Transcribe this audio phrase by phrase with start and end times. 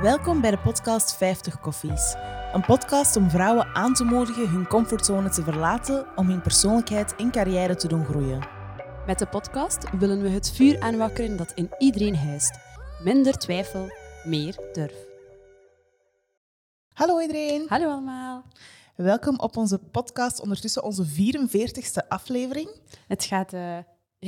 [0.00, 2.14] Welkom bij de podcast 50 Koffies.
[2.52, 7.30] Een podcast om vrouwen aan te moedigen hun comfortzone te verlaten om hun persoonlijkheid en
[7.30, 8.48] carrière te doen groeien.
[9.06, 12.58] Met de podcast willen we het vuur aanwakkeren dat in iedereen huist.
[13.02, 13.88] Minder twijfel,
[14.24, 14.94] meer durf.
[16.92, 17.66] Hallo iedereen.
[17.68, 18.44] Hallo allemaal.
[18.96, 22.70] Welkom op onze podcast, ondertussen onze 44ste aflevering.
[23.06, 23.78] Het gaat, uh,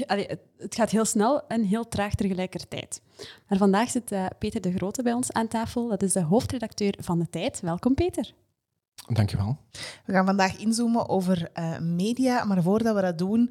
[0.06, 0.27] allee,
[0.59, 3.00] het, gaat heel snel en heel traag tegelijkertijd.
[3.48, 5.88] Maar vandaag zit uh, Peter de Grote bij ons aan tafel.
[5.88, 7.60] Dat is de hoofdredacteur van De Tijd.
[7.60, 8.32] Welkom Peter.
[9.09, 9.59] Dankjewel.
[10.06, 13.51] We gaan vandaag inzoomen over uh, media, maar voordat we dat doen,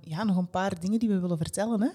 [0.00, 1.80] ja, nog een paar dingen die we willen vertellen.
[1.80, 1.88] Hè?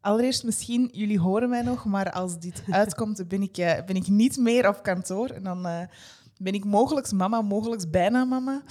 [0.00, 4.36] Allereerst misschien, jullie horen mij nog, maar als dit uitkomt, ben ik, ben ik niet
[4.36, 5.28] meer op kantoor.
[5.28, 5.88] En dan
[6.40, 8.62] ben ik mogelijk mama, mogelijk bijna mama.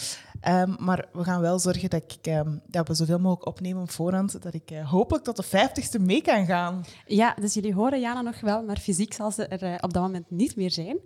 [0.47, 3.91] Um, maar we gaan wel zorgen dat, ik, um, dat we zoveel mogelijk opnemen op
[3.91, 6.85] voorhand, dat ik uh, hopelijk tot de vijftigste mee kan gaan.
[7.05, 10.01] Ja, dus jullie horen Jana nog wel, maar fysiek zal ze er uh, op dat
[10.01, 10.95] moment niet meer zijn.
[10.95, 11.01] Um,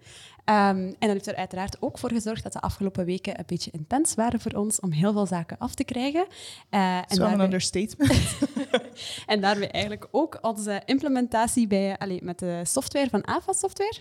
[0.45, 4.13] en dat heeft er uiteraard ook voor gezorgd dat de afgelopen weken een beetje intens
[4.13, 6.25] waren voor ons om heel veel zaken af te krijgen.
[6.69, 8.35] Uh, en Zo'n een understatement.
[9.25, 13.99] en daarbij eigenlijk ook onze implementatie bij, allez, met de software van AFA Software.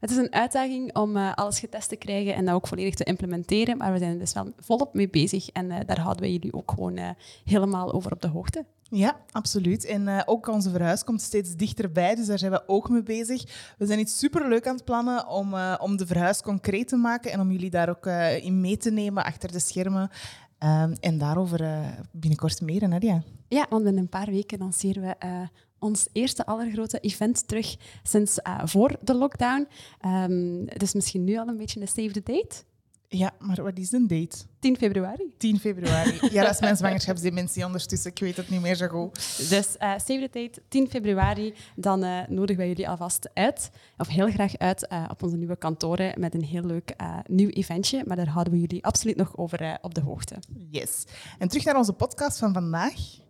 [0.00, 3.04] Het is een uitdaging om uh, alles getest te krijgen en dat ook volledig te
[3.04, 6.32] implementeren, maar we zijn er dus wel volop mee bezig en uh, daar houden we
[6.32, 7.08] jullie ook gewoon uh,
[7.44, 8.64] helemaal over op de hoogte.
[8.82, 9.84] Ja, absoluut.
[9.84, 13.72] En ook onze verhuis komt steeds dichterbij, dus daar zijn we ook mee bezig.
[13.78, 17.40] We zijn iets superleuk aan het plannen om, om de verhuis concreet te maken en
[17.40, 18.06] om jullie daar ook
[18.42, 20.10] in mee te nemen achter de schermen.
[20.58, 23.22] Ehm, en daarover binnenkort meer, Nadia.
[23.48, 25.48] Ja, want binnen een paar weken lanceren we
[25.80, 29.68] ons eerste allergrote event terug sinds uh, voor de lockdown.
[30.06, 32.64] Um, is misschien nu al een beetje een save the date.
[33.12, 34.36] Ja, maar wat is een date?
[34.58, 35.34] 10 februari.
[35.38, 36.18] 10 februari.
[36.30, 38.10] Ja, dat is mijn zwangerschapsdementie ondertussen.
[38.10, 39.14] Ik weet het niet meer zo goed.
[39.48, 41.54] Dus uh, save the date, 10 februari.
[41.76, 45.56] Dan uh, nodigen wij jullie alvast uit, of heel graag uit, uh, op onze nieuwe
[45.56, 46.94] kantoren met een heel leuk
[47.26, 48.02] nieuw eventje.
[48.06, 50.34] Maar daar houden we jullie absoluut nog over op de hoogte.
[50.70, 51.04] Yes.
[51.38, 53.20] En terug naar onze podcast van vandaag.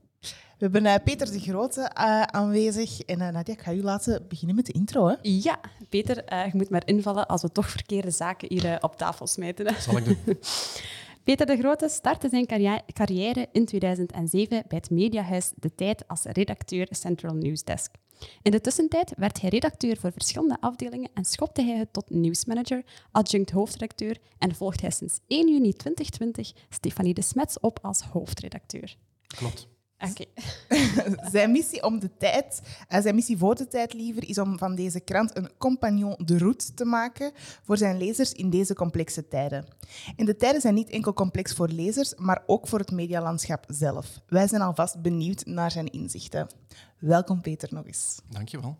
[0.61, 3.01] We hebben uh, Peter de Grote uh, aanwezig.
[3.01, 5.07] En uh, Nadia, ik ga u laten beginnen met de intro.
[5.07, 5.15] Hè?
[5.23, 6.17] Ja, Peter,
[6.47, 9.67] je moet maar invallen als we toch verkeerde zaken hier op tafel smijten.
[9.67, 9.81] Hè.
[9.81, 10.19] Zal ik doen.
[11.25, 12.47] Peter de Grote startte zijn
[12.93, 17.95] carrière in 2007 bij het mediahuis De Tijd als redacteur Central News Desk.
[18.43, 22.85] In de tussentijd werd hij redacteur voor verschillende afdelingen en schopte hij het tot nieuwsmanager,
[23.11, 28.97] adjunct hoofdredacteur en volgt hij sinds 1 juni 2020 Stefanie de Smets op als hoofdredacteur.
[29.27, 29.69] Klopt.
[30.01, 30.27] Okay.
[31.33, 34.75] zijn missie om de tijd, uh, zijn missie voor de tijd liever, is om van
[34.75, 39.67] deze krant een compagnon de route te maken voor zijn lezers in deze complexe tijden.
[40.17, 44.21] En de tijden zijn niet enkel complex voor lezers, maar ook voor het medialandschap zelf.
[44.29, 46.47] Wij zijn alvast benieuwd naar zijn inzichten.
[46.99, 48.21] Welkom Peter nog eens.
[48.29, 48.77] Dankjewel.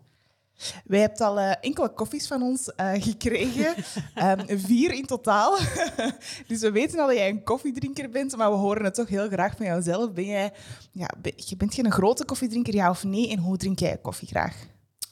[0.85, 3.75] Wij hebben al uh, enkele koffies van ons uh, gekregen.
[4.15, 5.57] um, vier in totaal.
[6.47, 9.29] dus we weten al dat jij een koffiedrinker bent, maar we horen het toch heel
[9.29, 10.13] graag van jouzelf.
[10.13, 10.53] Ben jij,
[10.91, 13.29] ja, ben, je bent geen grote koffiedrinker, ja of nee?
[13.29, 14.55] En hoe drink jij koffie graag?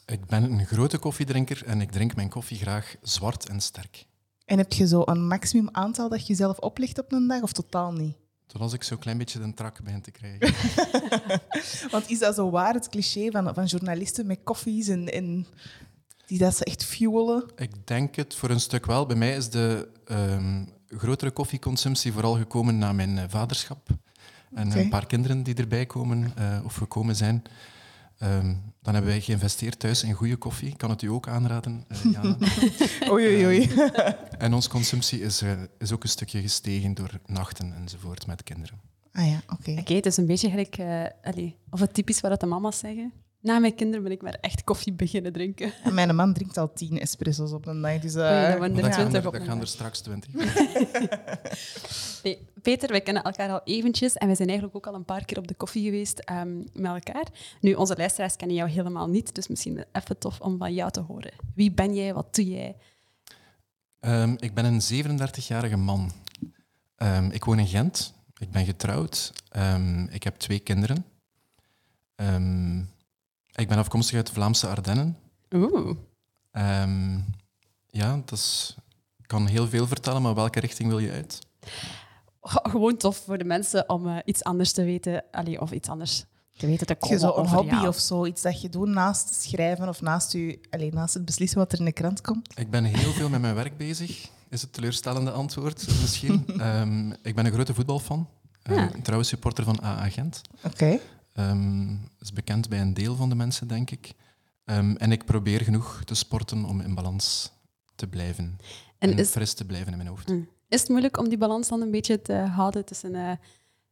[0.06, 4.06] Ik ben een grote koffiedrinker en ik drink mijn koffie graag zwart en sterk.
[4.44, 7.52] En heb je zo een maximum aantal dat je zelf oplegt op een dag of
[7.52, 8.19] totaal niet?
[8.52, 10.54] Tot als ik zo'n klein beetje de trak begin te krijgen.
[11.92, 15.46] Want is dat zo waar, het cliché van, van journalisten met koffies en, en
[16.26, 17.50] die dat ze echt fuelen?
[17.56, 19.06] Ik denk het voor een stuk wel.
[19.06, 23.88] Bij mij is de um, grotere koffieconsumptie vooral gekomen na mijn uh, vaderschap.
[24.54, 24.82] En okay.
[24.82, 27.42] een paar kinderen die erbij komen uh, of gekomen zijn.
[28.22, 30.68] Um, dan hebben wij geïnvesteerd thuis in goede koffie.
[30.68, 32.36] Ik kan het u ook aanraden, uh, Jana.
[33.10, 33.70] oei, oei, oei.
[34.38, 38.80] en onze consumptie is, uh, is ook een stukje gestegen door nachten enzovoort met kinderen.
[39.12, 39.52] Ah ja, oké.
[39.52, 39.72] Okay.
[39.72, 40.78] Oké, okay, het is een beetje gelijk...
[40.78, 43.12] Uh, allee, of het typisch wat de mama's zeggen.
[43.42, 45.72] Na mijn kinderen ben ik maar echt koffie beginnen drinken.
[45.84, 47.98] En mijn man drinkt al tien espresso's op een dag.
[47.98, 50.32] Dus, uh, nee, dat, dat, gaan er, dat gaan er straks twintig.
[52.22, 55.24] nee, Peter, wij kennen elkaar al eventjes en we zijn eigenlijk ook al een paar
[55.24, 57.26] keer op de koffie geweest um, met elkaar.
[57.60, 61.00] Nu, onze luisteraars kennen jou helemaal niet, dus misschien even tof om van jou te
[61.00, 61.32] horen.
[61.54, 62.14] Wie ben jij?
[62.14, 62.76] Wat doe jij?
[64.00, 64.80] Um, ik ben een
[65.20, 66.10] 37-jarige man.
[66.96, 68.14] Um, ik woon in Gent.
[68.38, 69.32] Ik ben getrouwd.
[70.10, 71.04] ik heb twee kinderen.
[73.60, 75.16] Ik ben afkomstig uit de Vlaamse Ardennen.
[75.54, 75.96] Oeh.
[76.52, 77.24] Um,
[77.86, 78.76] ja, dat is,
[79.18, 81.38] ik kan heel veel vertellen, maar welke richting wil je uit?
[82.42, 86.24] Gewoon tof voor de mensen om uh, iets anders te weten, allee, of iets anders
[86.56, 87.18] te weten te komen.
[87.18, 87.88] Je zo een hobby jou.
[87.88, 91.58] of zo, iets dat je doet naast schrijven of naast, u, allee, naast het beslissen
[91.58, 92.58] wat er in de krant komt?
[92.58, 96.66] Ik ben heel veel met mijn werk bezig, is het teleurstellende antwoord misschien.
[96.66, 98.28] um, ik ben een grote voetbalfan,
[98.62, 98.72] ja.
[98.72, 100.40] uh, een trouwe supporter van AA Gent.
[100.56, 100.66] Oké.
[100.66, 101.00] Okay.
[101.48, 104.12] Um, is bekend bij een deel van de mensen, denk ik.
[104.64, 107.52] Ehm, en ik probeer genoeg te sporten om in balans
[107.94, 108.58] te blijven.
[108.98, 109.28] En, is...
[109.28, 110.28] fris te blijven in mijn hoofd.
[110.28, 110.48] Mm.
[110.68, 113.14] Is het moeilijk om die balans dan een beetje te houden tussen...
[113.14, 113.32] Uh...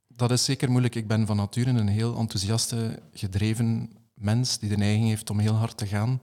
[0.09, 0.95] Dat is zeker moeilijk.
[0.95, 5.55] Ik ben van nature een heel enthousiaste, gedreven mens die de neiging heeft om heel
[5.55, 6.21] hard te gaan.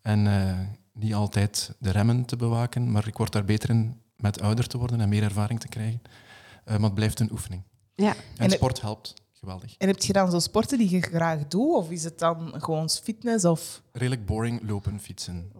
[0.00, 0.58] En uh,
[0.92, 4.78] niet altijd de remmen te bewaken, maar ik word daar beter in met ouder te
[4.78, 6.00] worden en meer ervaring te krijgen.
[6.04, 7.62] Uh, maar het blijft een oefening.
[7.94, 8.14] Ja.
[8.36, 9.14] En, sport helpt.
[9.44, 9.74] Geweldig.
[9.78, 11.74] En heb je dan zo sporten die je graag doet?
[11.74, 13.44] Of is het dan gewoon fitness?
[13.44, 13.82] Of...
[13.92, 15.52] Redelijk boring, lopen, fietsen.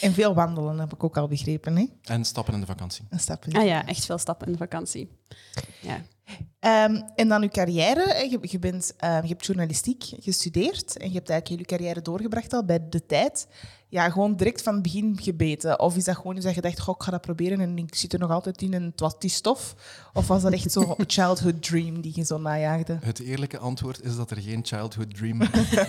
[0.00, 1.76] en veel wandelen, heb ik ook al begrepen.
[1.76, 1.86] Hè?
[2.02, 3.04] En stappen in de vakantie.
[3.10, 3.52] En stappen.
[3.52, 5.10] Ah ja, echt veel stappen in de vakantie.
[5.80, 6.02] Ja.
[6.86, 8.28] Um, en dan je carrière.
[8.30, 12.02] Je, je, bent, uh, je hebt journalistiek gestudeerd en je hebt eigenlijk heel je carrière
[12.02, 13.46] doorgebracht al bij De Tijd.
[13.94, 15.80] Ja, gewoon direct van het begin gebeten?
[15.80, 18.12] Of is dat gewoon dat je dacht, goh, ik ga dat proberen en ik zit
[18.12, 19.74] er nog altijd in en het was die stof?
[20.12, 22.98] Of was dat echt zo'n childhood dream die je zo najaagde?
[23.00, 25.38] Het eerlijke antwoord is dat er geen childhood dream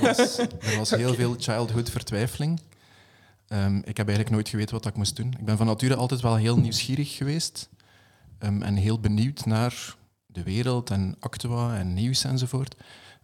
[0.02, 0.38] was.
[0.38, 2.60] er was heel veel childhood vertwijfeling.
[3.50, 5.34] Um, ik heb eigenlijk nooit geweten wat ik moest doen.
[5.40, 7.70] Ik ben van nature altijd wel heel nieuwsgierig geweest
[8.40, 12.76] um, en heel benieuwd naar de wereld en actua en nieuws enzovoort.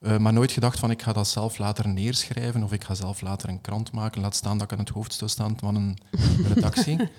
[0.02, 3.22] Uh, maar nooit gedacht van ik ga dat zelf later neerschrijven of ik ga zelf
[3.22, 4.22] later een krant maken.
[4.22, 5.98] Laat staan dat ik aan het hoofd zou staan van een
[6.54, 7.10] redactie.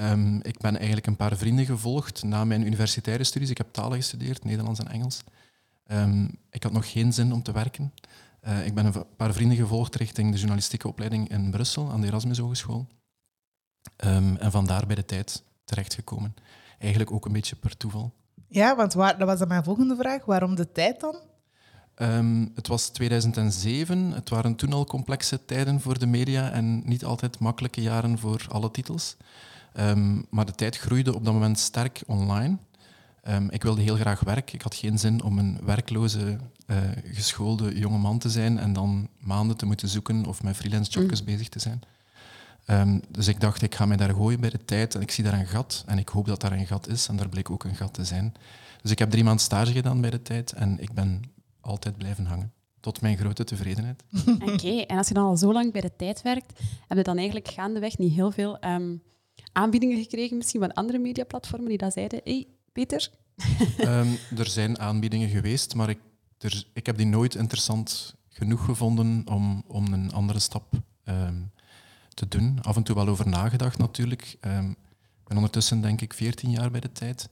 [0.00, 3.50] um, ik ben eigenlijk een paar vrienden gevolgd na mijn universitaire studies.
[3.50, 5.22] Ik heb talen gestudeerd, Nederlands en Engels.
[5.86, 7.92] Um, ik had nog geen zin om te werken.
[8.42, 12.06] Uh, ik ben een paar vrienden gevolgd richting de journalistieke opleiding in Brussel aan de
[12.06, 12.86] Erasmus Hogeschool.
[14.04, 16.34] Um, en vandaar bij de tijd terechtgekomen.
[16.78, 18.14] Eigenlijk ook een beetje per toeval.
[18.48, 20.24] Ja, want waar, dat was dan mijn volgende vraag.
[20.24, 21.16] Waarom de tijd dan?
[21.98, 24.10] Um, het was 2007.
[24.10, 28.46] Het waren toen al complexe tijden voor de media en niet altijd makkelijke jaren voor
[28.48, 29.16] alle titels.
[29.80, 32.56] Um, maar de tijd groeide op dat moment sterk online.
[33.28, 34.52] Um, ik wilde heel graag werk.
[34.52, 39.08] Ik had geen zin om een werkloze, uh, geschoolde jonge man te zijn en dan
[39.18, 41.08] maanden te moeten zoeken of met freelance mm.
[41.24, 41.80] bezig te zijn.
[42.66, 45.24] Um, dus ik dacht, ik ga mij daar gooien bij de tijd en ik zie
[45.24, 47.64] daar een gat en ik hoop dat daar een gat is en daar bleek ook
[47.64, 48.34] een gat te zijn.
[48.82, 51.22] Dus ik heb drie maanden stage gedaan bij de tijd en ik ben
[51.64, 52.52] altijd blijven hangen.
[52.80, 54.04] Tot mijn grote tevredenheid.
[54.52, 57.16] Oké, en als je dan al zo lang bij de tijd werkt, heb je dan
[57.16, 59.02] eigenlijk gaandeweg niet heel veel um,
[59.52, 63.10] aanbiedingen gekregen, misschien van andere mediaplatformen die dat zeiden, hey, Peter?
[63.78, 65.98] um, er zijn aanbiedingen geweest, maar ik,
[66.38, 70.64] er, ik heb die nooit interessant genoeg gevonden om, om een andere stap
[71.04, 71.50] um,
[72.08, 72.58] te doen.
[72.62, 74.36] Af en toe wel over nagedacht natuurlijk.
[75.24, 77.28] Ik ben ondertussen denk ik 14 jaar bij de tijd.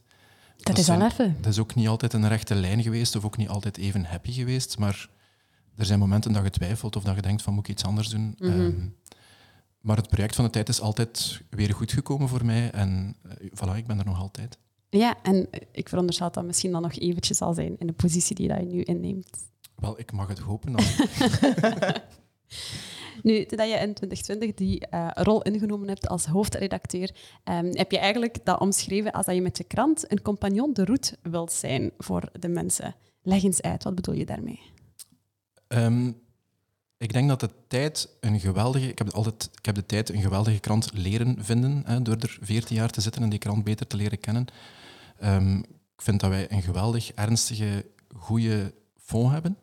[0.62, 1.36] Dat, is al even.
[1.40, 4.32] Dat is ook niet altijd een rechte lijn geweest of ook niet altijd even happy
[4.32, 5.08] geweest, maar
[5.76, 8.08] er zijn momenten dat je twijfelt of dat je denkt van moet ik iets anders
[8.08, 8.34] doen.
[8.38, 8.94] Mm -hmm.
[9.80, 13.32] maar het project van de tijd is altijd weer goed gekomen voor mij en uh,
[13.32, 14.58] voilà, ik ben er nog altijd.
[14.88, 18.48] Ja, en ik veronderstel dat misschien dan nog eventjes zal zijn in de positie die
[18.48, 19.28] dat je nu inneemt.
[19.74, 20.74] Wel, ik mag het hopen.
[23.22, 27.10] Nu, toen je in 2020 die uh, rol ingenomen hebt als hoofdredacteur,
[27.44, 30.84] um, heb je eigenlijk dat omschreven als dat je met je krant een compagnon de
[30.84, 32.94] route wilt zijn voor de mensen.
[33.22, 34.60] Leg eens uit, wat bedoel je daarmee?
[35.68, 36.20] Um,
[36.96, 38.88] ik denk dat de tijd een geweldige...
[38.88, 42.38] Ik heb, altijd, ik heb de tijd een geweldige krant leren vinden, hè, door er
[42.40, 44.46] 14 jaar te zitten en die krant beter te leren kennen.
[45.24, 45.58] Um,
[46.02, 47.86] ik vind dat wij een geweldig ernstige,
[48.16, 49.56] goede fond hebben.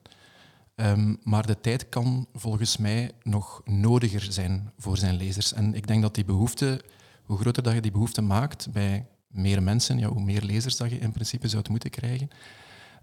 [0.81, 5.53] Um, maar de tijd kan volgens mij nog nodiger zijn voor zijn lezers.
[5.53, 6.81] En ik denk dat die behoefte,
[7.23, 10.89] hoe groter dat je die behoefte maakt bij meer mensen, ja, hoe meer lezers dat
[10.89, 12.29] je in principe zou moeten krijgen.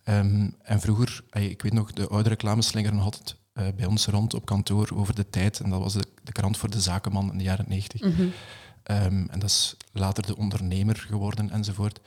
[0.04, 4.34] Um, en vroeger, ik weet nog, de oude reclames slingeren altijd uh, bij ons rond
[4.34, 5.60] op kantoor over de tijd.
[5.60, 8.00] En dat was de, de krant voor de zakenman in de jaren 90.
[8.00, 8.32] Mm -hmm.
[8.84, 12.00] um, en dat is later de ondernemer geworden enzovoort.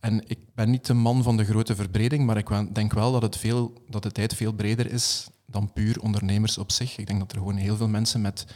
[0.00, 3.22] En ik ben niet de man van de grote verbreding, maar ik denk wel dat,
[3.22, 6.96] het veel, dat de tijd veel breder is dan puur ondernemers op zich.
[6.96, 8.46] Ik denk dat er gewoon heel veel mensen met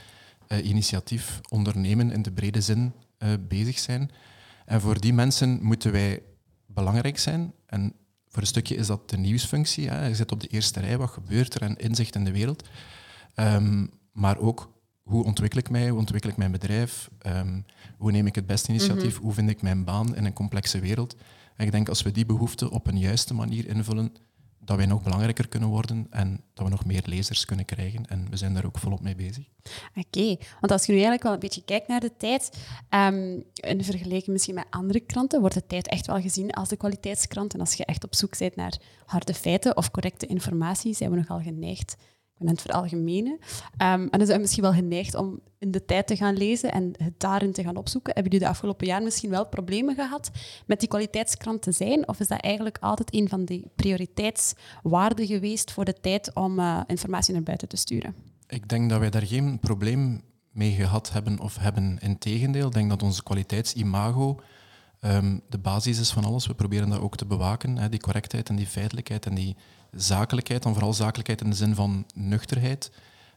[0.48, 4.10] uh, initiatief ondernemen in de brede zin uh, bezig zijn.
[4.64, 6.22] En voor die mensen moeten wij
[6.66, 7.52] belangrijk zijn.
[7.66, 7.92] En
[8.28, 9.88] voor een stukje is dat de nieuwsfunctie.
[9.88, 10.06] Hè.
[10.06, 12.68] Je zit op de eerste rij, wat gebeurt er en inzicht in de wereld.
[13.34, 17.64] Um, maar ook hoe ontwikkel ik mij, hoe ontwikkel ik mijn bedrijf, um,
[17.98, 19.22] hoe neem ik het beste initiatief, mhm.
[19.22, 21.16] hoe vind ik mijn baan in een complexe wereld.
[21.56, 24.12] En ik denk als we die behoeften op een juiste manier invullen,
[24.64, 28.06] dat wij nog belangrijker kunnen worden en dat we nog meer lezers kunnen krijgen.
[28.06, 29.44] En we zijn daar ook volop mee bezig.
[29.94, 32.58] Oké, want als je nu eigenlijk wel een beetje kijkt naar de tijd,
[32.90, 36.76] um, in vergelijking misschien met andere kranten, wordt de tijd echt wel gezien als de
[36.76, 37.54] kwaliteitskrant.
[37.54, 41.16] En als je echt op zoek bent naar harde feiten of correcte informatie, zijn we
[41.16, 41.96] nogal geneigd
[42.40, 43.32] in het veralgemenen.
[43.32, 43.38] Um,
[43.78, 46.92] en dan zijn we misschien wel geneigd om in de tijd te gaan lezen en
[46.96, 48.14] het daarin te gaan opzoeken.
[48.14, 50.30] Hebben jullie de afgelopen jaar misschien wel problemen gehad
[50.66, 52.08] met die kwaliteitskrant te zijn?
[52.08, 56.80] Of is dat eigenlijk altijd een van die prioriteitswaarden geweest voor de tijd om uh,
[56.86, 58.14] informatie naar buiten te sturen?
[58.50, 60.20] ik denk dat wij daar geen probleem
[60.50, 61.98] mee gehad hebben of hebben.
[61.98, 64.40] Integendeel, ik denk dat onze kwaliteitsimago
[65.00, 66.46] ehm, de basis is van alles.
[66.46, 69.56] We proberen dat ook te bewaken, hè, die correctheid en die feitelijkheid en die
[69.92, 72.90] zakelijkheid, dan vooral zakelijkheid in de zin van nuchterheid.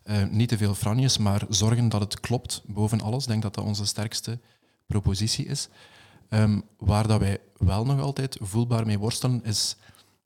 [0.06, 3.24] Uh, niet te veel franjes, maar zorgen dat het klopt boven alles.
[3.24, 4.40] Ik denk dat dat onze sterkste
[4.88, 5.70] propositie is.
[6.30, 9.76] Um, waar dat wij wel nog altijd voelbaar mee worstelen, is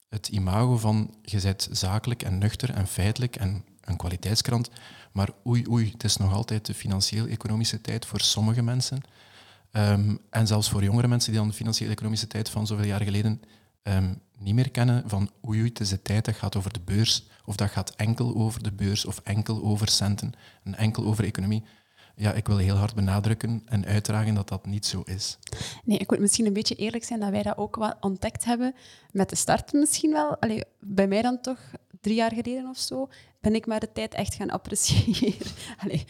[0.09, 4.69] het imago van je bent zakelijk en nuchter en feitelijk en een kwaliteitskrant.
[5.11, 9.01] Maar oei, oei, het is nog altijd de financieel-economische tijd voor sommige mensen.
[9.71, 13.41] Um, en zelfs voor jongere mensen die dan de financieel-economische tijd van zoveel jaar geleden
[13.83, 15.03] um, niet meer kennen.
[15.09, 17.27] Van oei, oei, het is de tijd dat gaat over de beurs.
[17.45, 21.63] Of dat gaat enkel over de beurs of enkel over centen en enkel over economie
[22.17, 25.37] ja, ik wil heel hard benadrukken en uitdragen dat dat niet zo is.
[25.83, 28.75] Nee, ik moet misschien een beetje eerlijk zijn dat wij dat ook wel ontdekt hebben
[29.11, 30.37] met de start misschien wel.
[30.37, 31.59] Allee, bij mij dan toch
[32.01, 35.51] drie jaar geleden of zo, ben ik maar de tijd echt gaan appreciëren.
[35.83, 36.05] Allee,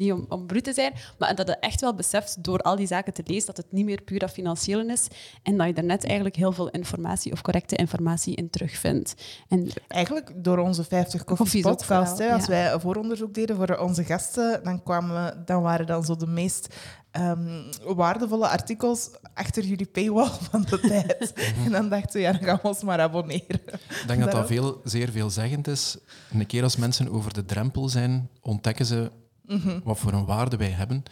[0.00, 2.86] niet om, om bruut te zijn, maar dat je echt wel beseft door al die
[2.86, 5.06] zaken te lezen dat het niet meer puur dat financiële is
[5.42, 9.14] en dat je er net eigenlijk heel veel informatie of correcte informatie in terugvindt.
[9.48, 14.04] En eigenlijk door onze 50 Koffies podcast, hè, als wij een vooronderzoek deden voor onze
[14.04, 16.74] gasten, dan, kwamen, dan waren dan zo de meest
[17.12, 17.64] um,
[17.96, 21.32] waardevolle artikels achter jullie paywall van de tijd.
[21.64, 23.60] en dan dachten we, ja, dan gaan we ons maar abonneren.
[23.66, 25.96] Ik denk dat dat veel, zeer veelzeggend is.
[26.30, 29.10] En een keer als mensen over de drempel zijn, ontdekken ze
[29.50, 29.80] Mhm.
[29.84, 31.02] wat voor een waarde wij hebben.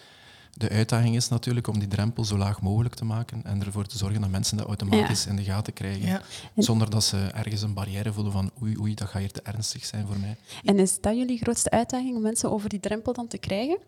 [0.53, 3.99] De uitdaging is natuurlijk om die drempel zo laag mogelijk te maken en ervoor te
[3.99, 6.23] zorgen dat mensen dat automatisch in de gaten krijgen.
[6.57, 9.85] Zonder dat ze ergens een barrière voelen van oei, oei, dat gaat hier te ernstig
[9.85, 10.37] zijn voor mij.
[10.65, 13.79] En is dat jullie grootste uitdaging om mensen over die drempel dan te krijgen?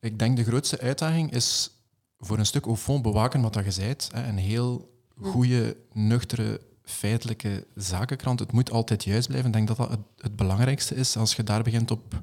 [0.00, 1.70] Ik denk de grootste uitdaging is
[2.18, 3.94] voor een stuk au fond bewaken wat dat je zei.
[4.12, 8.38] Een heel goede, nuchtere, feitelijke zakenkrant.
[8.38, 9.48] Het moet altijd juist blijven.
[9.48, 11.16] Ik denk dat dat het, het belangrijkste is.
[11.16, 12.22] Als je daar begint op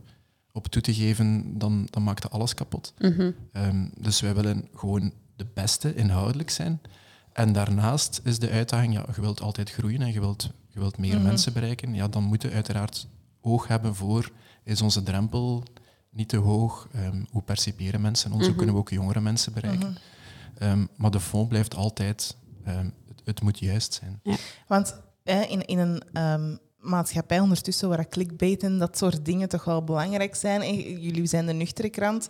[0.55, 2.93] op toe te geven, dan, dan maakt dat alles kapot.
[2.99, 3.31] Mhm.
[3.51, 6.81] Ehm, dus wij willen gewoon de beste inhoudelijk zijn.
[7.33, 10.97] En daarnaast is de uitdaging, ja, je wilt altijd groeien en je wilt, je wilt
[10.97, 11.23] meer mhm.
[11.23, 11.93] mensen bereiken.
[11.93, 13.07] Ja, dan moeten we uiteraard
[13.41, 14.31] oog hebben voor,
[14.63, 15.63] is onze drempel
[16.09, 16.87] niet te hoog?
[16.95, 18.39] Um, hoe perciperen mensen ons?
[18.39, 18.57] Hoe mhm.
[18.57, 19.97] kunnen we ook jongere mensen bereiken?
[20.57, 22.93] Ehm, maar de fond blijft altijd, het,
[23.23, 24.19] het, moet juist zijn.
[24.23, 24.35] Ja.
[24.67, 30.75] Want in, in een maatschappij ondertussen waar clickbait dat soort dingen toch wel belangrijk zijn.
[31.01, 32.29] Jullie zijn de nuchtere krant.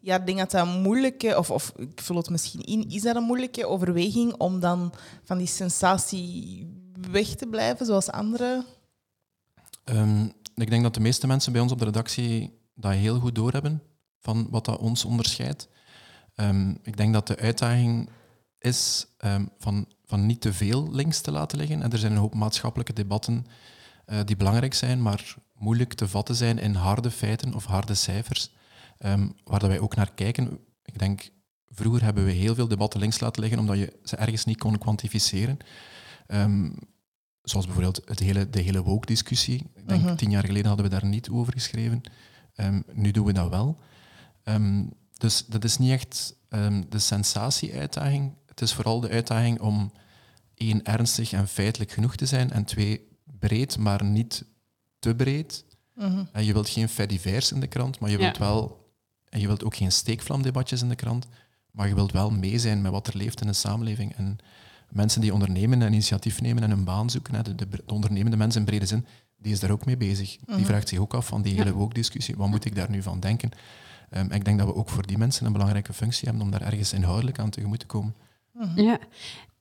[0.00, 3.02] Ja, ik denk dat dat een moeilijke, of, of ik vul het misschien in, is
[3.02, 4.92] dat een moeilijke overweging om dan
[5.24, 6.66] van die sensatie
[7.10, 8.64] weg te blijven, zoals anderen?
[9.84, 13.34] Um, ik denk dat de meeste mensen bij ons op de redactie dat heel goed
[13.34, 13.82] doorhebben
[14.20, 15.68] van wat dat ons onderscheidt.
[16.34, 18.08] Um, ik denk dat de uitdaging
[18.58, 21.82] is um, van, van niet te veel links te laten liggen.
[21.82, 23.46] En er zijn een hoop maatschappelijke debatten
[24.06, 28.50] uh, die belangrijk zijn, maar moeilijk te vatten zijn in harde feiten of harde cijfers,
[28.98, 30.58] um, waar dat wij ook naar kijken.
[30.84, 31.30] Ik denk,
[31.68, 34.78] vroeger hebben we heel veel debatten links laten liggen omdat je ze ergens niet kon
[34.78, 35.56] kwantificeren.
[36.28, 36.74] Um,
[37.42, 39.70] zoals bijvoorbeeld het hele, de hele woke-discussie.
[39.74, 42.00] Ik denk, uh tien jaar geleden hadden we daar niet over geschreven.
[42.56, 43.78] Um, nu doen we dat wel.
[45.16, 46.36] dus dat is niet echt
[46.88, 48.32] de sensatie-uitdaging.
[48.46, 49.92] Het is vooral de uitdaging om
[50.54, 53.08] één, ernstig en feitelijk genoeg te zijn en twee,
[53.48, 54.44] breed, maar niet
[54.98, 55.64] te breed.
[55.94, 56.24] Mhm.
[56.32, 58.84] En je wilt geen fedivers in de krant, maar je wilt wel...
[59.28, 61.26] En je wilt ook geen steekvlamdebatjes in de krant,
[61.70, 64.14] maar je wilt wel mee zijn met wat er leeft in de samenleving.
[64.16, 64.38] En
[64.90, 68.60] mensen die ondernemen en initiatief nemen en een baan zoeken, de, de, de ondernemende mensen
[68.60, 70.36] in brede zin, die is daar ook mee bezig.
[70.36, 70.64] Die mhm.
[70.64, 73.50] vraagt zich ook af van die hele woke-discussie, wat moet ik daar nu van denken?
[74.10, 76.62] Um, ik denk dat we ook voor die mensen een belangrijke functie hebben om daar
[76.62, 78.14] ergens inhoudelijk aan tegemoet te komen.
[78.52, 78.80] Mhm.
[78.80, 78.98] Ja,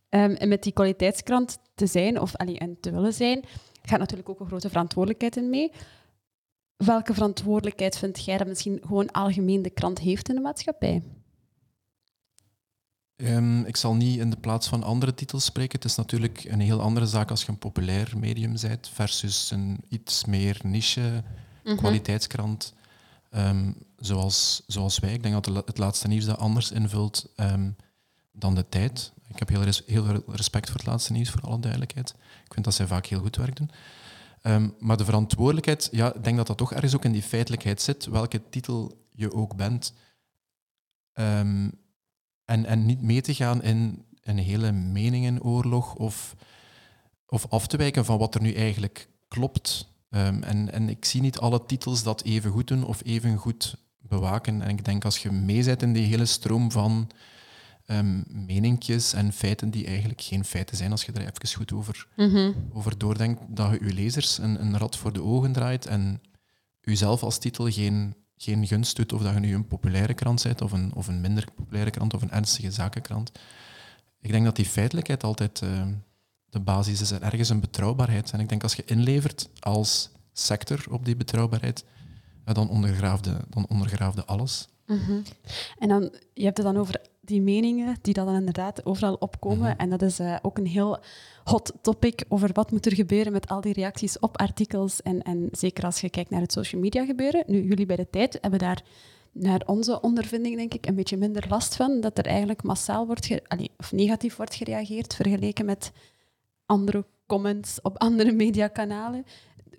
[0.09, 3.43] um, en met die kwaliteitskrant te zijn, of allee, en te willen zijn,
[3.87, 5.71] gaat natuurlijk ook een grote verantwoordelijkheid in mee.
[6.75, 11.03] Welke verantwoordelijkheid vind jij dat misschien gewoon algemeen de krant heeft in de maatschappij?
[13.15, 15.75] Um, ik zal niet in de plaats van andere titels spreken.
[15.75, 19.79] Het is natuurlijk een heel andere zaak als je een populair medium bent versus een
[19.89, 21.23] iets meer niche
[21.63, 21.75] mhm.
[21.75, 22.73] kwaliteitskrant.
[23.31, 25.13] Um, zoals, zoals wij.
[25.13, 27.75] Ik denk dat het laatste nieuws dat anders invult um,
[28.31, 29.13] dan de tijd.
[29.35, 32.09] Ik heb heel, heel respect voor het laatste nieuws, voor alle duidelijkheid.
[32.45, 33.71] Ik vind dat zij vaak heel goed werk doen.
[34.41, 37.81] Ehm, maar de verantwoordelijkheid, ja, ik denk dat dat toch ergens ook in die feitelijkheid
[37.81, 39.93] zit, welke titel je ook bent.
[41.13, 41.69] Ehm,
[42.45, 46.35] en, en niet mee te gaan in een hele meningenoorlog of,
[47.25, 49.87] of af te wijken van wat er nu eigenlijk klopt.
[50.09, 53.75] Ehm, en, en ik zie niet alle titels dat even goed doen of even goed
[53.97, 54.61] bewaken.
[54.61, 57.09] En ik denk als je meezet in die hele stroom van
[57.85, 62.07] um, meninkjes en feiten die eigenlijk geen feiten zijn als je er even goed over,
[62.15, 62.51] mhm.
[62.73, 66.21] over doordenkt, dat je je lezers een, een rad voor de ogen draait en
[66.81, 70.61] jezelf als titel geen, geen gunst doet of dat je nu een populaire krant bent
[70.61, 73.31] of een, of een minder populaire krant of een ernstige zakenkrant.
[74.21, 75.85] Ik denk dat die feitelijkheid altijd uh,
[76.49, 78.31] de basis is en ergens een betrouwbaarheid.
[78.31, 81.85] En ik denk als je inlevert als sector op die betrouwbaarheid,
[82.43, 84.67] dan ondergraafde, dan ondergraafde alles.
[84.85, 85.23] Mm
[85.79, 89.69] En dan, je hebt het dan over die meningen die dan inderdaad overal opkomen.
[89.69, 89.79] Mhm.
[89.79, 90.99] En dat is uh, ook een heel
[91.43, 95.01] hot topic over wat moet er gebeuren met al die reacties op artikels.
[95.01, 97.43] En, en zeker als je kijkt naar het social media gebeuren.
[97.47, 98.83] Nu, jullie bij de tijd hebben daar
[99.31, 102.01] naar onze ondervinding, denk ik, een beetje minder last van.
[102.01, 103.39] Dat er eigenlijk massaal wordt,
[103.77, 105.91] of negatief wordt gereageerd vergeleken met
[106.65, 109.25] andere comments op andere mediakanalen.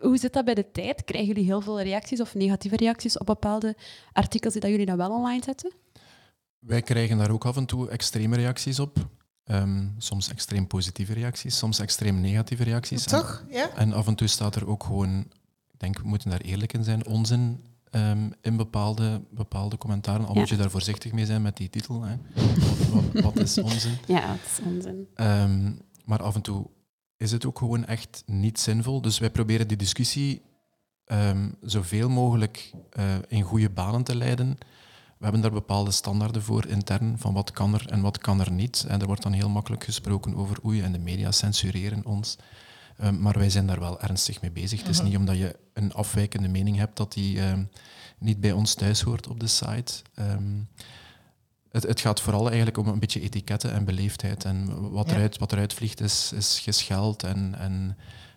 [0.06, 1.04] Hoe zit dat bij de tijd?
[1.04, 3.76] Krijgen jullie heel veel reacties of negatieve reacties op bepaalde
[4.12, 5.72] artikels die dat jullie dan wel online zetten?
[6.58, 9.08] Wij krijgen daar ook af en toe extreme reacties op.
[9.44, 13.04] Ehm, soms extreem positieve reacties, soms extreem negatieve reacties.
[13.04, 13.44] Toch?
[13.50, 13.70] Ja.
[13.76, 15.18] En af en toe staat er ook gewoon,
[15.72, 20.26] ik denk, we moeten daar eerlijk in zijn, onzin um, in bepaalde, bepaalde commentaren.
[20.26, 22.02] Al moet je daar voorzichtig mee zijn met die titel.
[22.02, 22.16] Hè.
[22.90, 23.98] Wat, wat, is onzin?
[24.06, 25.08] Ja, wat is onzin?
[25.14, 25.72] Ehm,
[26.04, 26.66] maar af en toe
[27.16, 29.00] is het ook gewoon echt niet zinvol.
[29.00, 30.42] Dus wij proberen die discussie
[31.60, 34.58] zoveel mogelijk uh, in goede banen te leiden.
[35.18, 38.50] We hebben daar bepaalde standaarden voor intern, van wat kan er en wat kan er
[38.50, 38.84] niet.
[38.88, 42.36] En er wordt dan heel makkelijk gesproken over oei, en de media censureren ons.
[43.02, 44.80] Um, maar wij zijn daar wel ernstig mee bezig.
[44.80, 45.06] Het is mhm.
[45.06, 47.70] niet omdat je een afwijkende mening hebt dat die um,
[48.18, 49.92] niet bij ons thuis hoort op de site.
[50.18, 50.68] Um,
[51.76, 54.44] het, het, gaat vooral eigenlijk om een beetje etiketten en beleefdheid.
[54.44, 55.14] En wat, ja.
[55.14, 57.96] eruit, wat eruit vliegt is, is gescheld en, en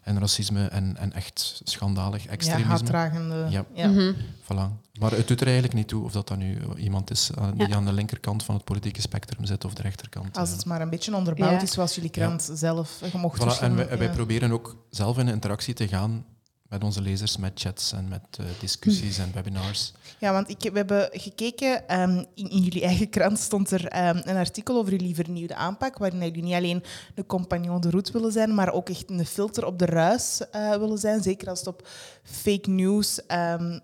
[0.10, 2.72] en racisme en, en echt schandalig extremisme.
[2.72, 3.46] Ja, haatdragende.
[3.50, 3.88] Ja, ja.
[3.88, 4.89] Mm voilà.
[5.00, 7.75] Maar het doet er eigenlijk niet toe of dat dan nu iemand is eh, die
[7.75, 10.38] aan de linkerkant van het politieke spectrum zit of de rechterkant.
[10.38, 13.98] Als het maar een beetje onderbouwd is, zoals jullie krant zelf gemocht voilà, En wij,
[13.98, 16.25] wij proberen ook zelf in interactie te gaan
[16.69, 19.93] met onze lezers, met chats en met uh, discussies en webinars.
[20.19, 24.22] Ja, want ik, we hebben gekeken, um, in, in, jullie eigen krant stond er um,
[24.25, 26.83] een artikel over jullie vernieuwde aanpak, waarin jullie niet alleen
[27.15, 30.75] de compagnon de route willen zijn, maar ook echt een filter op de ruis uh,
[30.75, 31.24] willen zijn.
[31.24, 31.87] Zeker als het op
[32.24, 33.79] fake news um,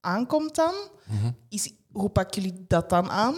[0.00, 0.74] aankomt dan.
[1.04, 1.36] Mm -hmm.
[1.48, 3.34] Is, hoe pakken jullie dat dan aan?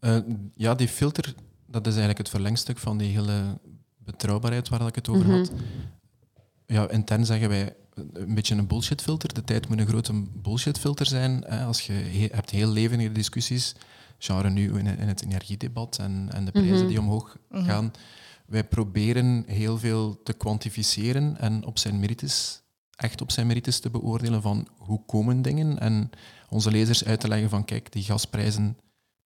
[0.00, 0.18] Uh,
[0.54, 1.34] ja, die filter,
[1.66, 3.58] dat is eigenlijk het verlengstuk van die hele
[3.98, 5.48] betrouwbaarheid waar ik het over mm -hmm.
[6.68, 7.74] Ja, intern zeggen wij
[8.12, 9.34] een beetje een bullshitfilter.
[9.34, 11.44] De tijd moet een grote bullshitfilter zijn.
[11.46, 11.64] Hè.
[11.64, 13.74] Als je he hebt heel levendige discussies,
[14.18, 16.86] genre nu in, in het energiedebat en, en de prijzen mhm.
[16.86, 17.64] die omhoog mhm.
[17.64, 17.92] gaan.
[18.46, 22.62] Wij proberen heel veel te kwantificeren en op zijn merites,
[22.96, 26.10] echt op zijn merites te beoordelen van hoe komen dingen en
[26.48, 28.78] onze lezers uit te leggen van kijk, die gasprijzen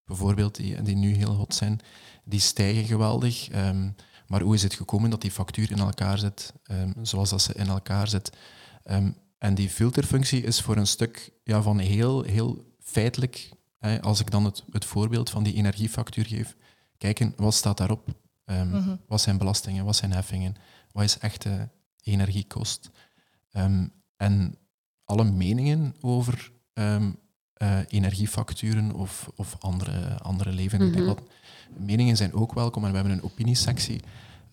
[0.05, 1.81] bijvoorbeeld, die, die nu heel hot zijn,
[2.25, 3.49] die stijgen geweldig.
[3.55, 3.95] Um,
[4.33, 7.55] maar hoe is het gekomen dat die factuur in elkaar zit, um, zoals dat ze
[7.55, 8.33] in elkaar zit?
[8.91, 14.21] Um, en die filterfunctie is voor een stuk ja, van heel, heel feitelijk, hè, als
[14.21, 16.57] ik dan het, het voorbeeld van die energiefactuur geef,
[16.99, 18.09] kijken, wat staat daarop?
[18.45, 19.01] Um, mm -hmm.
[19.07, 20.57] Wat zijn belastingen, wat zijn heffingen,
[20.93, 21.69] wat is echte
[22.03, 22.91] energiekost?
[24.17, 24.59] en
[25.05, 27.07] alle meningen over uh,
[27.89, 31.17] energiefacturen of, of andere, andere leven, mm -hmm.
[31.79, 34.01] Meningen zijn ook welkom en we hebben een opiniesectie.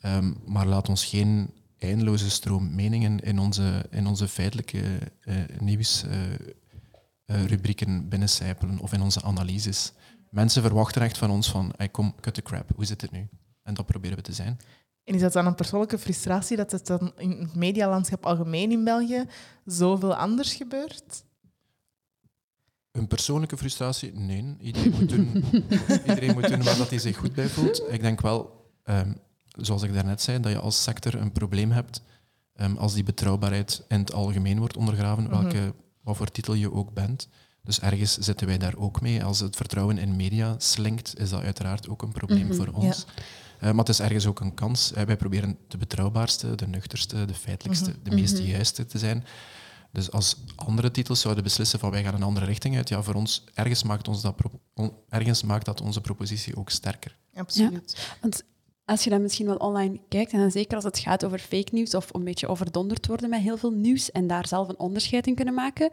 [0.06, 4.82] Um, maar laat ons geen eindeloze stroom meningen in onze, in onze feitelijke
[5.24, 9.92] uh, nieuwsrubrieken uh, uh, binnencijpelen of in onze analyses.
[10.30, 13.28] Mensen verwachten echt van ons van, hey, kom, cut the crap, hoe zit het nu?
[13.64, 14.60] En dat proberen we te zijn.
[15.04, 18.84] En is dat dan een persoonlijke frustratie dat het dan in het medialandschap algemeen in
[18.84, 19.26] België
[19.66, 21.24] zoveel anders gebeurt?
[22.92, 24.14] Een persoonlijke frustratie?
[24.14, 24.56] Nee.
[24.60, 25.44] Iedereen moet doen,
[26.08, 27.84] iedereen moet doen waar dat hij zich goed bij voelt.
[27.90, 32.02] Ik denk wel, um, zoals ik daarnet zei, dat je als sector een probleem hebt
[32.62, 35.42] um, als die betrouwbaarheid in het algemeen wordt ondergraven, mhm.
[35.42, 37.28] welke, wat voor titel je ook bent.
[37.64, 39.24] Dus ergens zitten wij daar ook mee.
[39.24, 42.74] Als het vertrouwen in media slinkt, is dat uiteraard ook een probleem mm -hmm, voor
[42.74, 43.06] ons.
[43.08, 43.24] Ja.
[43.68, 44.92] Uh, maar het is ergens ook een kans.
[44.98, 48.04] Uh, wij proberen de betrouwbaarste, de nuchterste, de feitelijkste, mm -hmm.
[48.04, 48.50] de meest mm -hmm.
[48.50, 49.26] juiste te zijn.
[49.92, 53.14] Dus als andere titels zouden beslissen van wij gaan een andere richting uit, ja, voor
[53.14, 54.36] ons, ergens maakt, ons dat,
[55.10, 57.18] ergens maakt dat onze propositie ook sterker.
[57.34, 57.94] Absoluut.
[57.98, 58.44] Ja, want
[58.86, 61.70] als je dan misschien wel online kijkt, en dan zeker als het gaat over fake
[61.72, 65.28] nieuws of een beetje overdonderd worden met heel veel nieuws en daar zelf een onderscheid
[65.28, 65.92] in kunnen maken.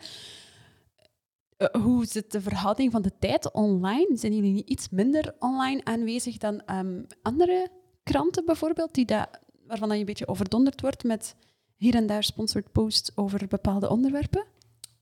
[1.58, 4.16] Uh, hoe zit de verhouding van de tijd online?
[4.16, 7.70] Zijn jullie niet iets minder online aanwezig dan um, andere
[8.02, 9.28] kranten bijvoorbeeld, die dat,
[9.66, 11.34] waarvan je een beetje overdonderd wordt met
[11.76, 14.44] hier en daar sponsored posts over bepaalde onderwerpen?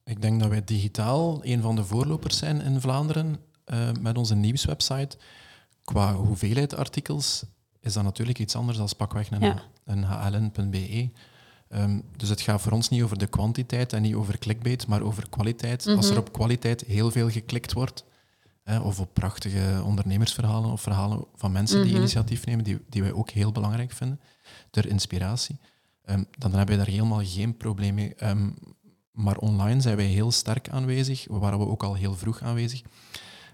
[0.05, 4.35] Ik denk dat wij digitaal een van de voorlopers zijn in Vlaanderen uh, met onze
[4.35, 5.17] nieuwswebsite.
[5.85, 7.45] Qua hoeveelheid artikels
[7.81, 9.63] is dat natuurlijk iets anders dan pakweg een, ja.
[9.85, 11.01] een hln.be.
[11.01, 11.13] Um,
[11.69, 15.03] Ehm, dus het gaat voor ons niet over de kwantiteit en niet over clickbait, maar
[15.03, 15.87] over kwaliteit.
[15.87, 16.21] Als er Mhm.
[16.21, 18.05] op kwaliteit heel veel geklikt wordt,
[18.83, 21.99] of op prachtige ondernemersverhalen of verhalen van mensen die Mhm.
[21.99, 24.21] initiatief nemen, die, die wij ook heel belangrijk vinden,
[24.71, 25.59] ter inspiratie,
[26.05, 28.15] ehm, dan hebben wij daar helemaal geen probleem mee.
[28.15, 28.51] Ehm,
[29.13, 32.83] maar online zijn wij heel sterk aanwezig, we waren we ook al heel vroeg aanwezig.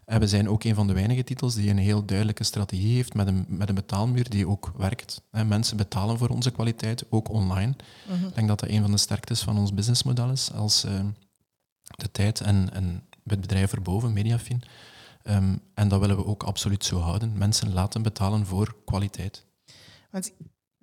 [0.04, 3.14] En we zijn ook een van de weinige titels die een heel duidelijke strategie heeft
[3.14, 5.22] met een, met een betaalmuur die ook werkt.
[5.30, 7.74] Mensen betalen voor onze kwaliteit, ook online.
[8.08, 8.26] Mhm.
[8.26, 11.00] Ik denk dat dat een van de sterktes van ons businessmodel is, als eh,
[11.82, 14.62] de tijd en, en het bedrijf erboven, Mediafin.
[15.22, 17.38] Ehm, en dat willen we ook absoluut zo houden.
[17.38, 19.46] Mensen laten betalen voor kwaliteit.
[20.10, 20.32] Want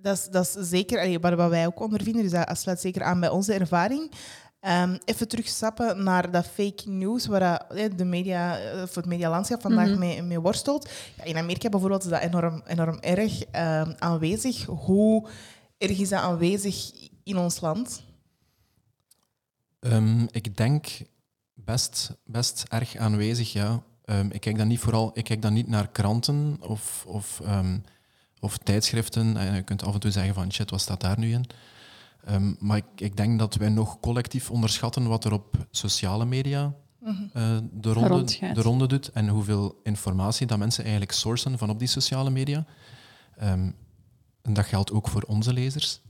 [0.08, 3.04] dat is, dat is zeker allee, wat wat wij ook ondervinden, dus dat sluit zeker
[3.04, 4.12] aan bij onze ervaring.
[4.60, 7.66] Ehm, even terugstappen naar dat fake news, waar
[7.96, 10.00] de media, eh, of het medialandschap vandaag Mhm.
[10.00, 10.90] mee, mee worstelt.
[11.18, 14.66] Ja, in Amerika bijvoorbeeld is dat enorm, enorm erg ehm, aanwezig.
[14.66, 15.28] Hoe
[15.78, 16.92] erg is dat aanwezig
[17.24, 18.02] in ons land?
[19.80, 20.88] Ehm, ik denk
[21.54, 23.84] best, best erg aanwezig, ja.
[24.06, 27.78] Ehm, ik, kijk dan niet vooral, ik kijk dan niet naar kranten of, of, ehm,
[28.40, 29.38] of tijdschriften.
[29.38, 31.46] En je kunt af en toe zeggen van shit, wat staat daar nu in?
[32.26, 36.74] Ehm, maar ik, ik denk dat wij nog collectief onderschatten wat er op sociale media
[37.34, 41.80] eh, de, ronde, de ronde doet en hoeveel informatie dat mensen eigenlijk sourcen van op
[41.80, 42.66] die sociale media.
[43.38, 43.72] Ehm,
[44.42, 46.02] en dat geldt ook voor onze lezers.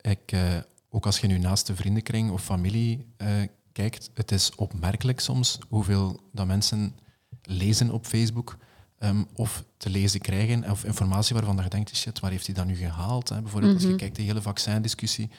[0.00, 0.56] Ik, eh,
[0.90, 3.28] ook als je nu naast de vriendenkring of familie eh,
[3.72, 6.96] kijkt, het is opmerkelijk soms hoeveel dat mensen
[7.42, 8.56] lezen op Facebook
[9.04, 12.54] ehm, of te lezen krijgen of informatie waarvan dat je denkt, shit, waar heeft hij
[12.54, 13.28] dat nu gehaald?
[13.28, 13.42] Hè?
[13.42, 13.96] Bijvoorbeeld als je Mhm.
[13.98, 15.30] kijkt de hele vaccindiscussie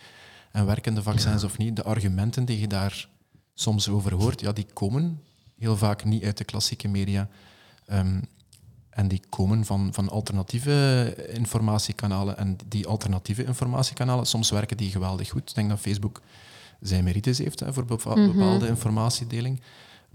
[0.51, 3.07] en werkende vaccins of niet, de argumenten die je daar
[3.53, 5.21] soms over hoort, ja, die komen
[5.59, 7.27] heel vaak niet uit de klassieke media.
[7.85, 8.21] Ehm,
[8.89, 12.37] en die komen van, van alternatieve informatiekanalen.
[12.37, 15.49] En die alternatieve informatiekanalen, soms werken die geweldig goed.
[15.49, 16.21] Ik denk dat Facebook
[16.79, 18.25] zijn merites heeft hè, voor Mhm.
[18.31, 19.61] bepaalde informatiedeling.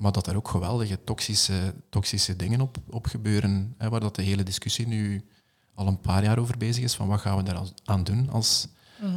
[0.00, 3.74] Maar dat er ook geweldige toxische, toxische dingen op, op gebeuren.
[3.78, 5.24] Hè, waar dat de hele discussie nu
[5.74, 6.94] al een paar jaar over bezig is.
[6.94, 8.68] Van wat gaan we daar aan doen als,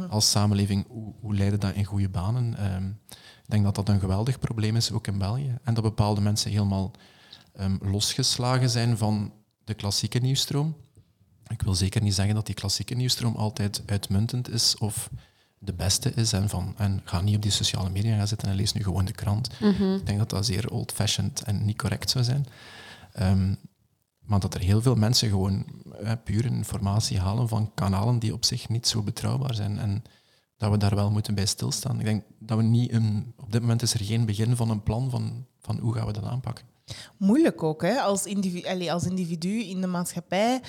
[0.08, 0.86] als samenleving?
[0.88, 2.56] Hoe, hoe leiden dat in goede banen?
[2.56, 5.58] Ehm, ik denk dat dat een geweldig probleem is, ook in België.
[5.62, 6.90] En dat bepaalde mensen helemaal
[7.52, 9.32] ehm, losgeslagen zijn van
[9.64, 10.76] de klassieke nieuwstroom.
[11.46, 15.10] Ik wil zeker niet zeggen dat die klassieke nieuwstroom altijd uitmuntend is of
[15.64, 16.32] de beste is.
[16.32, 19.04] En, van, en ga niet op die sociale media gaan zitten en lees nu gewoon
[19.04, 19.60] de krant.
[19.60, 19.94] Mhm.
[19.94, 22.46] Ik denk dat dat zeer old-fashioned en niet correct zou zijn.
[23.12, 23.54] Ehm,
[24.20, 25.66] maar dat er heel veel mensen gewoon
[26.02, 29.78] eh, pure informatie halen van kanalen die op zich niet zo betrouwbaar zijn.
[29.78, 30.02] En
[30.56, 31.98] dat we daar wel moeten bij stilstaan.
[31.98, 34.82] Ik denk dat we niet een, op dit moment is er geen begin van een
[34.82, 36.64] plan van, van hoe gaan we dat aanpakken.
[37.16, 38.00] Moeilijk ook, hè?
[38.00, 40.60] Als, individu, allee, als individu in de maatschappij.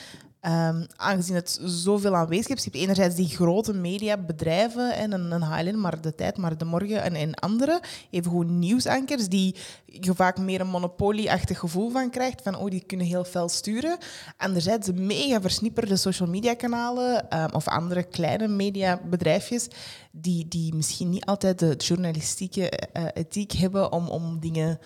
[0.45, 2.63] Ehm, aangezien het zoveel aanwezig is.
[2.63, 6.65] Je hebt enerzijds die grote mediabedrijven, en een, een HLN, maar de tijd, maar de
[6.65, 7.81] morgen en, en andere.
[8.09, 9.55] Even nieuwsankers, die
[9.85, 12.41] je vaak meer een monopolieachtig gevoel van krijgt.
[12.41, 13.97] Van, oh, die kunnen heel fel sturen.
[14.37, 19.67] Anderzijds de mega versnipperde social media kanalen ehm, of andere kleine mediabedrijfjes,
[20.11, 24.79] die, die misschien niet altijd de journalistieke eh, ethiek hebben om, om dingen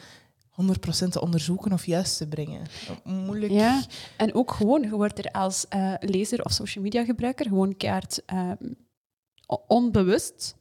[0.61, 2.61] 100% te onderzoeken of juist te brengen.
[3.03, 3.51] Moeilijk.
[3.51, 3.83] Ja,
[4.17, 8.21] en ook gewoon, je wordt er als eh, lezer of social media gebruiker gewoon keihard
[8.25, 8.51] eh,
[9.67, 10.55] onbewust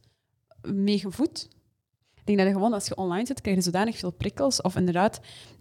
[0.63, 1.49] mee gevoed.
[2.29, 4.61] Ik denk dat je gewoon, als je online zit, krijg je zodanig veel prikkels.
[4.61, 5.21] Of inderdaad,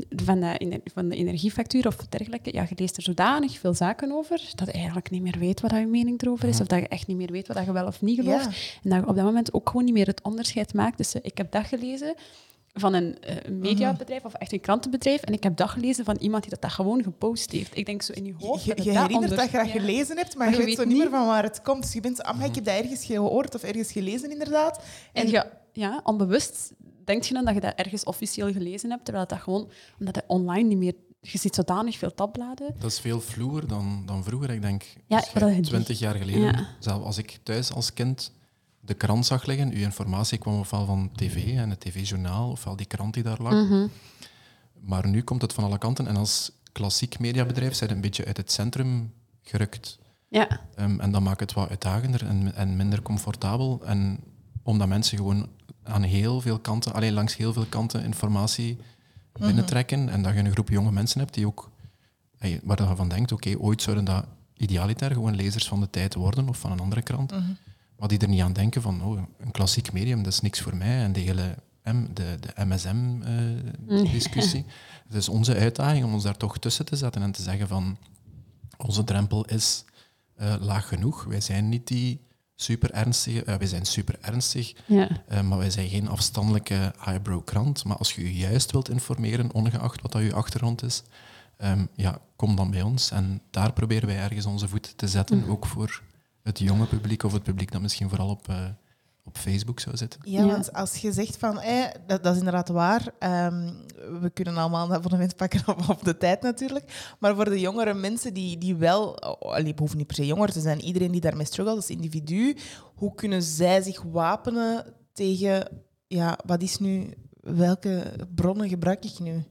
[0.10, 2.54] van de, van de energiefactuur of dergelijke.
[2.54, 5.72] Ja, je leest er zodanig veel zaken over, dat je eigenlijk niet meer weet wat
[5.72, 6.62] je mening erover is.
[6.62, 8.44] Of dat je echt niet meer weet wat je wel of niet gelooft.
[8.44, 8.80] Ja.
[8.84, 11.38] En dat je op dat moment ook gewoon niet meer het onderscheid maakt tussen ik
[11.38, 12.16] heb dat gelezen
[12.80, 16.42] van een eh, mediabedrijf of echt een krantenbedrijf en ik heb dat gelezen van iemand
[16.44, 17.78] die dat, dat gewoon gepost heeft.
[17.78, 19.66] Ik denk zo in je hoofd Je, dat je dat herinnert onder- dat je dat
[19.66, 19.72] Ja.
[19.80, 21.82] gelezen hebt, maar, Maar je je weet zo niet meer van waar het komt.
[21.82, 24.84] Dus je bent zo, ah, ik heb dat ergens gehoord of ergens gelezen, inderdaad.
[25.14, 26.74] En En- je, ja, onbewust
[27.06, 30.24] denk je dan dat je dat ergens officieel gelezen hebt, terwijl dat gewoon, omdat het
[30.28, 32.76] online niet meer, je ziet zodanig veel tabbladen.
[32.80, 34.50] Dat is veel vloer dan, dan vroeger.
[34.50, 35.20] Ik denk, Ja,
[35.62, 36.68] twintig jaar geleden, Ja.
[36.80, 38.32] zelf als ik thuis als kind
[38.88, 42.86] de krant zag liggen, uw informatie kwam ofwel van tv en het tv-journaal, ofwel die
[42.86, 43.54] krant die daar lag.
[43.54, 43.88] Mhm.
[44.80, 48.38] Maar nu komt het van alle kanten en als klassiek mediabedrijf zijn een beetje uit
[48.38, 49.98] het centrum gerukt.
[50.28, 53.82] Ja, Ehm, en dat maakt het wat uitdagender en, en minder comfortabel.
[53.86, 54.20] En
[54.64, 55.50] omdat mensen gewoon
[55.84, 58.78] aan heel veel kanten, alleen langs heel veel kanten informatie
[59.40, 60.10] binnentrekken.
[60.10, 61.70] En dat je een groep jonge mensen hebt die ook,
[62.64, 64.26] waar je van denkt, oké, ooit zouden dat
[64.58, 67.34] idealiter gewoon lezers van de tijd worden of van een andere krant.
[67.98, 70.76] Maar die er niet aan denken van, oh, een klassiek medium, dat is niks voor
[70.76, 71.04] mij.
[71.04, 74.66] En de hele M, de, de MSM-discussie.
[75.08, 77.98] Het is onze uitdaging om ons daar toch tussen te zetten en te zeggen van,
[78.78, 79.86] onze drempel is
[80.36, 81.24] eh, laag genoeg.
[81.24, 83.46] Wij zijn niet die super ernstige.
[83.46, 85.10] Uh, wij zijn super ernstig, ja.
[85.42, 87.84] maar wij zijn geen afstandelijke highbrow krant.
[87.84, 91.04] Maar als je je juist wilt informeren, ongeacht wat dat je achtergrond is,
[91.58, 93.12] um, ja, kom dan bij ons.
[93.12, 95.50] En daar proberen wij ergens onze voet te zetten, mm.
[95.50, 96.02] ook voor
[96.48, 98.66] het jonge publiek of het publiek dat misschien vooral op, uh,
[99.24, 100.20] op Facebook zou zitten.
[100.24, 103.86] Ja, want als je zegt van, eh, dat, dat, is inderdaad waar, um,
[104.22, 107.94] we kunnen allemaal een abonnement pakken op, op, de tijd natuurlijk, maar voor de jongere
[107.94, 111.22] mensen die, die wel, oh, allee, hoeven niet per se jonger te zijn, iedereen die
[111.22, 112.58] daarmee struggelt als individu,
[112.96, 119.44] hoe kunnen zij zich wapenen tegen, ja, wat is nu, welke bronnen gebruik ik nu?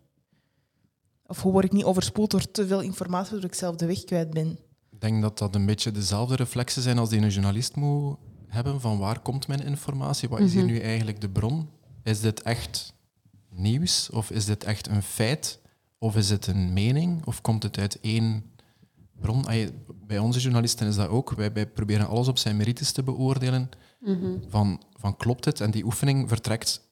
[1.27, 4.05] Of hoe word ik niet overspoeld door te veel informatie, waardoor ik zelf de weg
[4.05, 4.59] kwijt ben?
[4.97, 8.81] Ik denk dat dat een beetje dezelfde reflexen zijn als die een journalist moet hebben
[8.81, 10.29] van waar komt mijn informatie?
[10.29, 10.73] Wat is hier mhm.
[10.73, 11.69] nu eigenlijk de bron?
[12.03, 12.95] Is dit echt
[13.51, 15.61] nieuws of is dit echt een feit?
[15.99, 18.45] Of is het een mening of komt het uit één
[19.13, 19.45] bron?
[20.07, 21.31] Bij onze journalisten is dat ook.
[21.31, 23.69] Wij, wij proberen alles op zijn merites te beoordelen.
[24.01, 24.39] Mhm.
[24.49, 25.61] van, van klopt het?
[25.61, 26.89] En die oefening vertrekt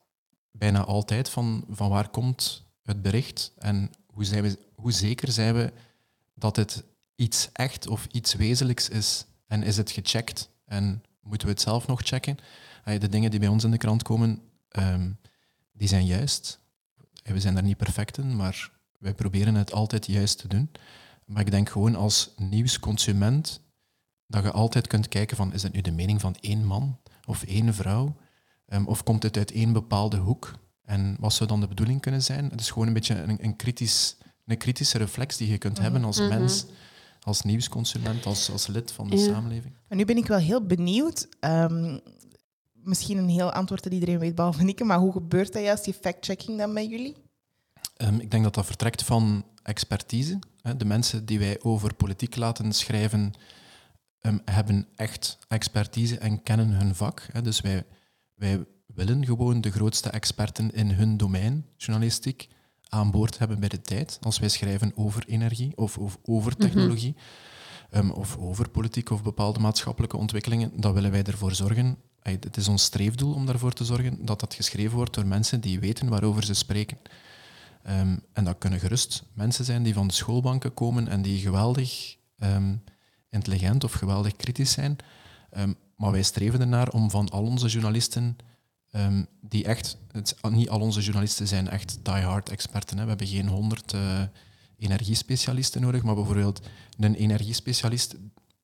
[0.50, 5.54] bijna altijd van, van waar komt het bericht en hoe, zijn we, hoe zeker zijn
[5.54, 5.72] we
[6.34, 9.26] dat het iets echt of iets wezenlijks is?
[9.46, 10.50] En is het gecheckt?
[10.64, 12.36] En moeten we het zelf nog checken?
[12.84, 15.10] De dingen die bij ons in de krant komen, ehm,
[15.72, 16.60] die zijn juist.
[17.22, 20.70] We zijn daar niet perfect in, maar wij proberen het altijd juist te doen.
[21.26, 23.60] Maar ik denk gewoon als nieuwsconsument
[24.26, 27.42] dat je altijd kunt kijken van is het nu de mening van één man of
[27.42, 28.16] één vrouw?
[28.68, 30.52] Um, of komt het uit één bepaalde hoek?
[30.82, 32.50] En wat zou dan de bedoeling kunnen zijn?
[32.50, 36.04] Het is gewoon een beetje een, een, kritisch, een kritische reflex die je kunt hebben
[36.04, 36.28] als mhm.
[36.28, 36.66] mens
[37.24, 39.74] als nieuwsconsument, als, als lid van de samenleving.
[39.88, 41.28] En nu ben ik wel heel benieuwd.
[41.40, 42.00] Um,
[42.72, 45.94] misschien een heel antwoord dat iedereen weet, behalve ik, maar hoe gebeurt dat juist, die
[45.94, 47.16] fact-checking dan bij jullie?
[47.96, 50.38] Um, ik denk dat dat vertrekt van expertise.
[50.76, 53.32] De mensen die wij over politiek laten schrijven,
[54.20, 57.44] um, hebben echt expertise en kennen hun vak.
[57.44, 57.86] Dus wij,
[58.34, 62.48] wij willen gewoon de grootste experten in hun domein, journalistiek,
[62.94, 64.18] aan boord hebben bij de tijd.
[64.22, 66.60] Als wij schrijven over energie of, of over mhm.
[66.60, 67.16] technologie,
[67.90, 71.96] ehm, of over politiek of bepaalde maatschappelijke ontwikkelingen, dan willen wij ervoor zorgen.
[72.22, 75.80] Het is ons streefdoel om daarvoor te zorgen dat dat geschreven wordt door mensen die
[75.80, 76.98] weten waarover ze spreken.
[77.82, 82.16] Ehm, en dat kunnen gerust mensen zijn die van de schoolbanken komen en die geweldig
[82.38, 82.82] um,
[83.30, 84.96] intelligent of geweldig kritisch zijn.
[85.96, 88.36] maar wij streven ernaar om van al onze journalisten
[88.96, 92.96] Um, die echt, het, niet al onze journalisten zijn echt die-hard experten.
[92.96, 93.02] Hè.
[93.02, 94.20] We hebben geen honderd uh,
[94.78, 96.66] energiespecialisten nodig, maar bijvoorbeeld
[96.98, 98.14] een energiespecialist,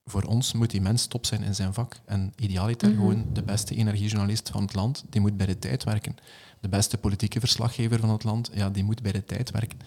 [0.05, 2.01] voor ons moet die mens top zijn in zijn vak.
[2.07, 5.85] En idealiter mm gewoon de beste energiejournalist van het land, die moet bij de tijd
[5.85, 6.17] werken.
[6.61, 9.79] De beste politieke verslaggever van het land, ja, die moet bij de tijd werken.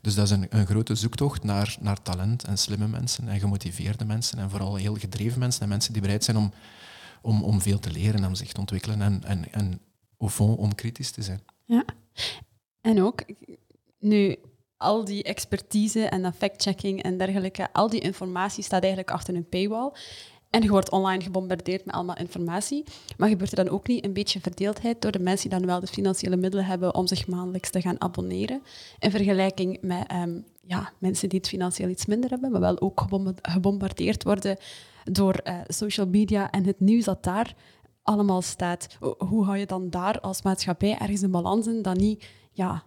[0.00, 4.04] Dus dat is een, een grote zoektocht naar, naar talent en slimme mensen en gemotiveerde
[4.04, 6.52] mensen en vooral heel gedreven mensen en mensen die bereid zijn om,
[7.22, 9.80] om, om veel te leren en om zich te ontwikkelen en, en, en
[10.18, 11.40] au fond om kritisch te zijn.
[11.64, 11.84] Ja,
[12.80, 13.24] en ook
[13.98, 14.36] nu
[14.76, 19.48] al die expertise en dat fact-checking en dergelijke, al die informatie staat eigenlijk achter een
[19.48, 19.92] paywall.
[20.50, 22.84] En je wordt online gebombardeerd met allemaal informatie.
[23.16, 25.80] Maar gebeurt er dan ook niet een beetje verdeeldheid door de mensen die dan wel
[25.80, 28.62] de financiële middelen hebben om zich maandelijks te gaan abonneren?
[28.98, 33.04] In vergelijking met ehm, ja, mensen die het financieel iets minder hebben, maar wel ook
[33.42, 34.56] gebombardeerd worden
[35.04, 37.54] door uh, social media en het nieuws dat daar
[38.08, 38.96] allemaal staat.
[39.18, 42.84] Hoe hou je dan daar als maatschappij ergens een balans in dat niet ja,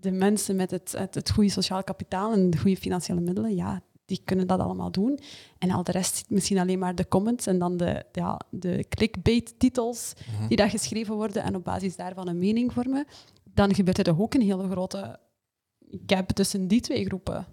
[0.00, 3.82] de mensen met het, het, het goede sociaal kapitaal en de goede financiële middelen, ja,
[4.04, 5.18] die kunnen dat allemaal doen.
[5.58, 8.86] En al de rest ziet misschien alleen maar de comments en dan de, ja, de
[8.88, 10.48] clickbait-titels mhm.
[10.48, 13.06] die daar geschreven worden en op basis daarvan een mening vormen.
[13.44, 15.18] Dan gebeurt er toch ook een hele grote
[16.06, 17.46] gap tussen die twee groepen.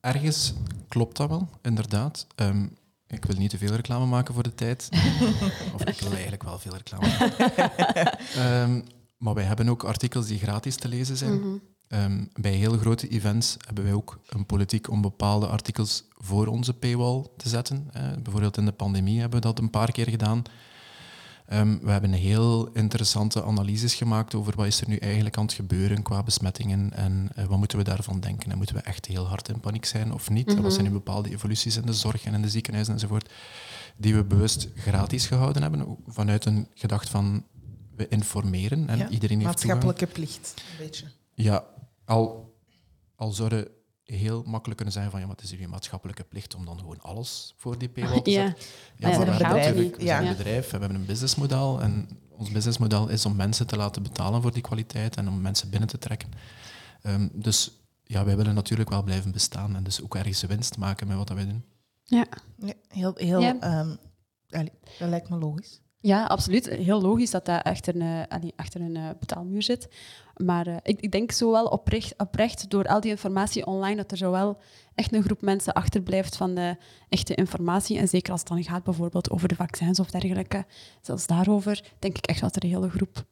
[0.00, 0.54] Ergens
[0.88, 2.26] klopt dat wel, inderdaad.
[2.34, 2.66] Ehm,
[3.08, 4.88] ik wil niet te veel reclame maken voor de tijd.
[5.74, 8.18] of ik wil eigenlijk wel veel reclame maken.
[8.62, 8.84] um,
[9.24, 11.40] maar wij hebben ook artikels die gratis te lezen zijn.
[11.40, 11.56] Mhm.
[11.88, 16.74] Ehm, bij heel grote events hebben wij ook een politiek om bepaalde artikels voor onze
[16.74, 17.90] paywall te zetten.
[18.22, 20.42] bijvoorbeeld in de pandemie hebben we dat een paar keer gedaan.
[21.52, 25.52] Um, we hebben heel interessante analyses gemaakt over wat is er nu eigenlijk aan het
[25.52, 28.50] gebeuren qua besmettingen en uh, wat moeten we daarvan denken.
[28.50, 30.54] En moeten we echt heel hard in paniek zijn of niet?
[30.54, 33.32] Mm Wat zijn nu bepaalde evoluties in de zorg en in de ziekenhuizen enzovoort,
[33.96, 37.44] die we bewust gratis gehouden hebben, vanuit een gedacht van
[37.96, 41.06] we informeren en iedereen heeft Maatschappelijke plicht, een beetje.
[41.34, 41.64] Ja,
[42.04, 42.54] al,
[43.14, 43.68] al zouden
[44.16, 47.00] heel makkelijk kunnen zeggen van ja, maar het is jullie maatschappelijke plicht om dan gewoon
[47.00, 48.64] alles voor die paywall te zetten.
[48.96, 52.50] Ja, ja, maar we, bedrijf, we zijn een bedrijf, we hebben een businessmodel en ons
[52.50, 55.98] businessmodel is om mensen te laten betalen voor die kwaliteit en om mensen binnen te
[55.98, 56.28] trekken.
[57.02, 57.70] Um, dus
[58.04, 61.28] ja, wij willen natuurlijk wel blijven bestaan en dus ook ergens winst maken met wat
[61.28, 61.64] wij doen.
[62.04, 62.26] Ja.
[62.56, 63.98] ja heel heel um,
[64.98, 65.80] dat lijkt me logisch.
[66.00, 66.68] Ja, absoluut.
[66.68, 69.88] Heel logisch dat dat achter een, achter een uh, betaalmuur zit.
[70.44, 74.10] Maar uh, ik, ik, denk zo wel oprecht, oprecht door al die informatie online dat
[74.10, 74.58] er zo wel
[74.94, 76.76] echt een groep mensen achterblijft van de
[77.08, 77.98] echte informatie.
[77.98, 80.66] En zeker als het dan gaat bijvoorbeeld over de vaccins of dergelijke,
[81.00, 83.24] zelfs daarover denk ik echt dat er een hele groep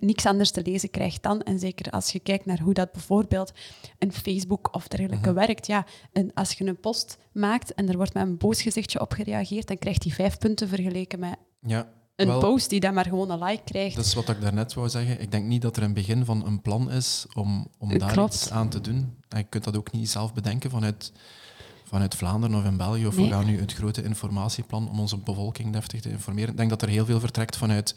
[0.00, 1.42] niks anders te lezen krijgt dan.
[1.42, 3.52] En zeker als je kijkt naar hoe dat bijvoorbeeld
[3.98, 5.38] een Facebook of dergelijke mhm.
[5.38, 5.66] werkt.
[5.66, 9.12] Ja, en als je een post maakt en er wordt met een boos gezichtje op
[9.12, 13.30] gereageerd, dan krijgt hij vijf punten vergeleken met ja, een post die dan maar gewoon
[13.30, 13.96] een like krijgt.
[13.96, 15.20] Dat is wat ik daarnet wou zeggen.
[15.20, 18.50] Ik denk niet dat er een begin van een plan is om, om daar iets
[18.50, 19.16] aan te doen.
[19.28, 21.12] En je kunt dat ook niet zelf bedenken vanuit,
[21.84, 23.06] vanuit Vlaanderen of in België.
[23.06, 26.50] Of we gaan nu het grote informatieplan om onze bevolking deftig te informeren.
[26.50, 27.96] Ik denk dat er heel veel vertrekt vanuit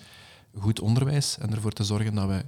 [0.60, 2.46] goed onderwijs en ervoor te zorgen dat we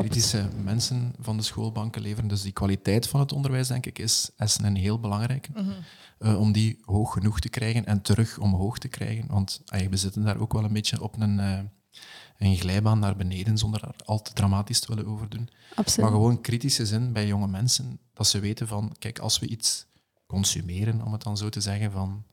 [0.00, 2.28] kritische mensen van de schoolbanken leveren.
[2.28, 5.50] Dus die kwaliteit van het onderwijs, denk ik, is, is een heel belangrijke.
[5.54, 5.70] Mhm.
[6.18, 9.26] Eh, om die hoog genoeg te krijgen en terug omhoog te krijgen.
[9.28, 11.58] Want uh, we zitten daar ook wel een beetje op een, uh,
[12.38, 15.48] een glijbaan naar beneden, zonder er al te dramatisch te willen overdoen.
[15.74, 16.00] Absoluut.
[16.10, 19.86] Maar gewoon kritische zin bij jonge mensen, dat ze weten van, kijk, als we iets
[20.26, 22.24] consumeren, om het dan zo te zeggen, van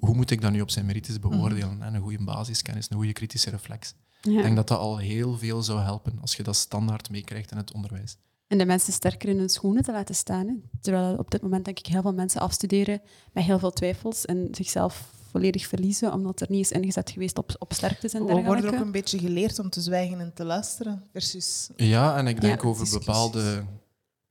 [0.00, 1.82] hoe moet ik dat nu op zijn merites beoordelen?
[1.82, 3.94] En een goede basiskennis, een goede kritische reflex.
[4.22, 7.56] Ik denk dat dat al heel veel zou helpen als je dat standaard meekrijgt in
[7.56, 8.16] het onderwijs.
[8.46, 10.46] En de mensen sterker in hun schoenen te laten staan.
[10.46, 10.54] Hè.
[10.80, 13.00] Terwijl op dit moment denk ik heel veel mensen afstuderen
[13.32, 17.56] met heel veel twijfels en zichzelf volledig verliezen, omdat er niet is ingezet geweest op,
[17.58, 18.50] op sterktes en dergelijke.
[18.50, 21.02] We worden ook een beetje geleerd om te zwijgen en te luisteren.
[21.12, 21.70] Versus...
[21.76, 23.64] Ja, en ik denk over bepaalde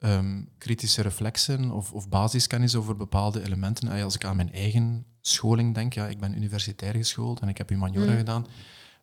[0.03, 4.03] ehm, kritische reflexen of, of basiskennis over bepaalde elementen.
[4.03, 7.69] Als ik aan mijn eigen scholing denk, ja, ik ben universitair geschoold en ik heb
[7.69, 8.17] humaniora mm.
[8.17, 8.45] gedaan,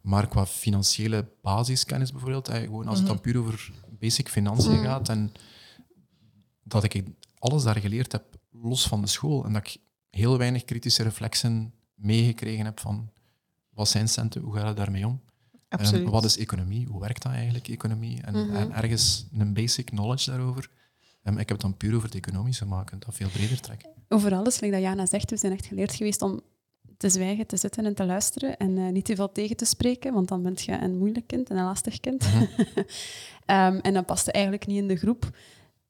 [0.00, 3.24] maar qua financiële basiskennis bijvoorbeeld, gewoon als het dan mhm.
[3.24, 4.84] puur over basic financiën mm.
[4.84, 5.32] gaat en
[6.62, 7.02] dat ik
[7.38, 9.76] alles daar geleerd heb los van de school en dat ik
[10.10, 13.10] heel weinig kritische reflexen meegekregen heb van
[13.70, 15.20] wat zijn centen, hoe gaat het daarmee om?
[16.04, 16.86] Wat is economie?
[16.86, 18.22] Hoe werkt dat eigenlijk, economie?
[18.22, 18.56] En, mhm.
[18.56, 20.70] en ergens een basic knowledge daarover.
[21.24, 23.90] Um, ik heb het dan puur over het economische maken, dat veel breder trekken.
[24.08, 26.40] Over alles, zoals dat Jana zegt, we zijn echt geleerd geweest om
[26.96, 30.12] te zwijgen, te zitten en te luisteren en uh, niet te veel tegen te spreken,
[30.12, 32.24] want dan ben je een moeilijk kind en een lastig kind.
[32.24, 32.44] Mhm.
[33.46, 35.30] Ehm, en dan past je eigenlijk niet in de groep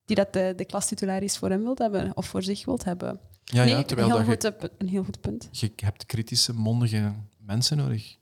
[0.04, 3.20] die dat de, de klastitularis voor hem wilt hebben of voor zich wilt hebben.
[3.44, 5.48] Ja, ja terwijl een heel, dat goed, je, een heel goed punt.
[5.50, 8.16] Je hebt kritische, mondige mensen nodig.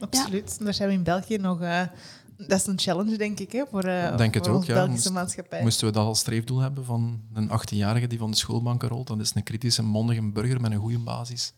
[0.00, 0.56] Absoluut.
[0.58, 0.64] Ja.
[0.64, 1.60] Daar zijn we in België nog...
[1.60, 1.82] Uh,
[2.46, 4.74] dat is een challenge, denk ik, hè, voor, uh, denk het ook, ja.
[4.74, 5.62] Belgische maatschappij.
[5.62, 9.20] Moesten we dat als streefdoel hebben van een 18-jarige die van de schoolbanken rolt, dan
[9.20, 11.54] is een kritische, mondige burger met een goede basis.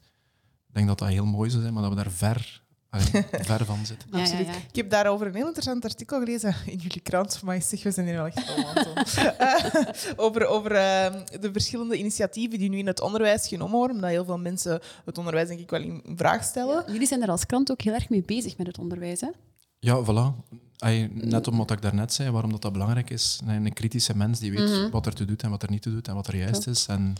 [0.68, 2.62] Ik denk dat dat heel mooi zou zijn, maar dat we daar ver,
[3.48, 4.08] ver van zitten.
[4.12, 4.46] Ja, Absoluut.
[4.46, 7.42] Ja, ik heb daarover een heel interessant artikel gelezen in jullie krant.
[7.42, 8.48] Maar zeg, we zijn hier wel echt
[9.18, 14.10] uh, over over uh, de verschillende initiatieven die nu in het onderwijs genomen worden, omdat
[14.10, 16.84] heel veel mensen het onderwijs denk ik wel in vraag stellen.
[16.86, 19.28] jullie zijn er als krant ook heel erg mee bezig met het onderwijs, hè?
[19.84, 20.34] Ja, voilà.
[21.12, 23.40] net om wat ik daarnet zei, waarom dat, dat belangrijk is.
[23.46, 24.90] Een kritische mens die weet mhm.
[24.90, 26.86] wat er te doet en wat er niet te doet en wat er juist is.
[26.86, 27.14] En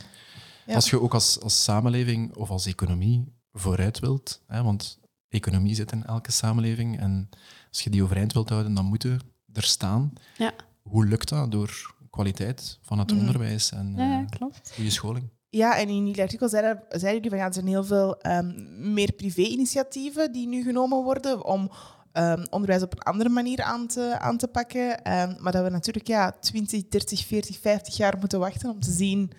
[0.67, 4.41] als je ook als, als samenleving of als economie vooruit wilt.
[4.47, 4.99] Hè, want
[5.29, 6.99] economie zit in elke samenleving.
[6.99, 7.29] En
[7.69, 9.19] als je die overeind wilt houden, dan moeten
[9.53, 10.13] er staan.
[10.37, 10.53] Ja.
[10.81, 11.51] Hoe lukt dat?
[11.51, 13.19] Door kwaliteit van het mhm.
[13.19, 15.29] onderwijs en ja, uh, goede scholing.
[15.49, 18.93] Ja, en in jullie artikel zeiden, zeiden jullie van ja, er zijn heel veel um,
[18.93, 21.71] meer privé-initiatieven die nu genomen worden om
[22.13, 24.89] um, onderwijs op een andere manier aan te, aan te pakken.
[24.89, 28.91] Um, maar dat we natuurlijk ja, 20, 30, 40, 50 jaar moeten wachten om te
[28.91, 29.31] zien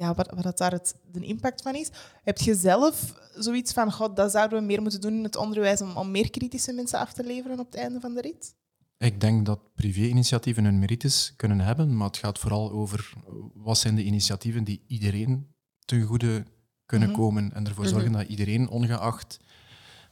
[0.00, 1.90] ja, wat, wat daar het, de impact van is.
[2.22, 5.80] Heb je zelf zoiets van, god, dat zouden we meer moeten doen in het onderwijs
[5.80, 8.54] om, om meer kritische mensen af te leveren op het einde van de rit?
[8.98, 13.12] Ik denk dat privé-initiatieven hun merites kunnen hebben, maar het gaat vooral over
[13.54, 15.54] wat zijn de initiatieven die iedereen
[15.84, 16.44] ten goede
[16.86, 17.18] kunnen mhm.
[17.18, 17.92] komen en ervoor mhm.
[17.92, 19.38] zorgen dat iedereen, ongeacht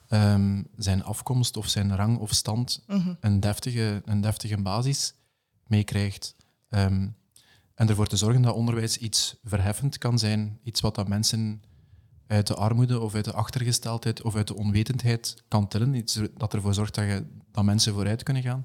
[0.08, 3.14] um, zijn afkomst of zijn rang of stand, mhm.
[3.20, 5.14] een, deftige, een deftige basis
[5.66, 6.36] meekrijgt.
[6.68, 7.16] Um,
[7.74, 11.62] en ervoor te zorgen dat onderwijs iets verheffend kan zijn, iets wat dat mensen
[12.26, 16.54] uit de armoede of uit de achtergesteldheid of uit de onwetendheid kan tillen, iets dat
[16.54, 18.64] ervoor zorgt dat, je, dat mensen vooruit kunnen gaan.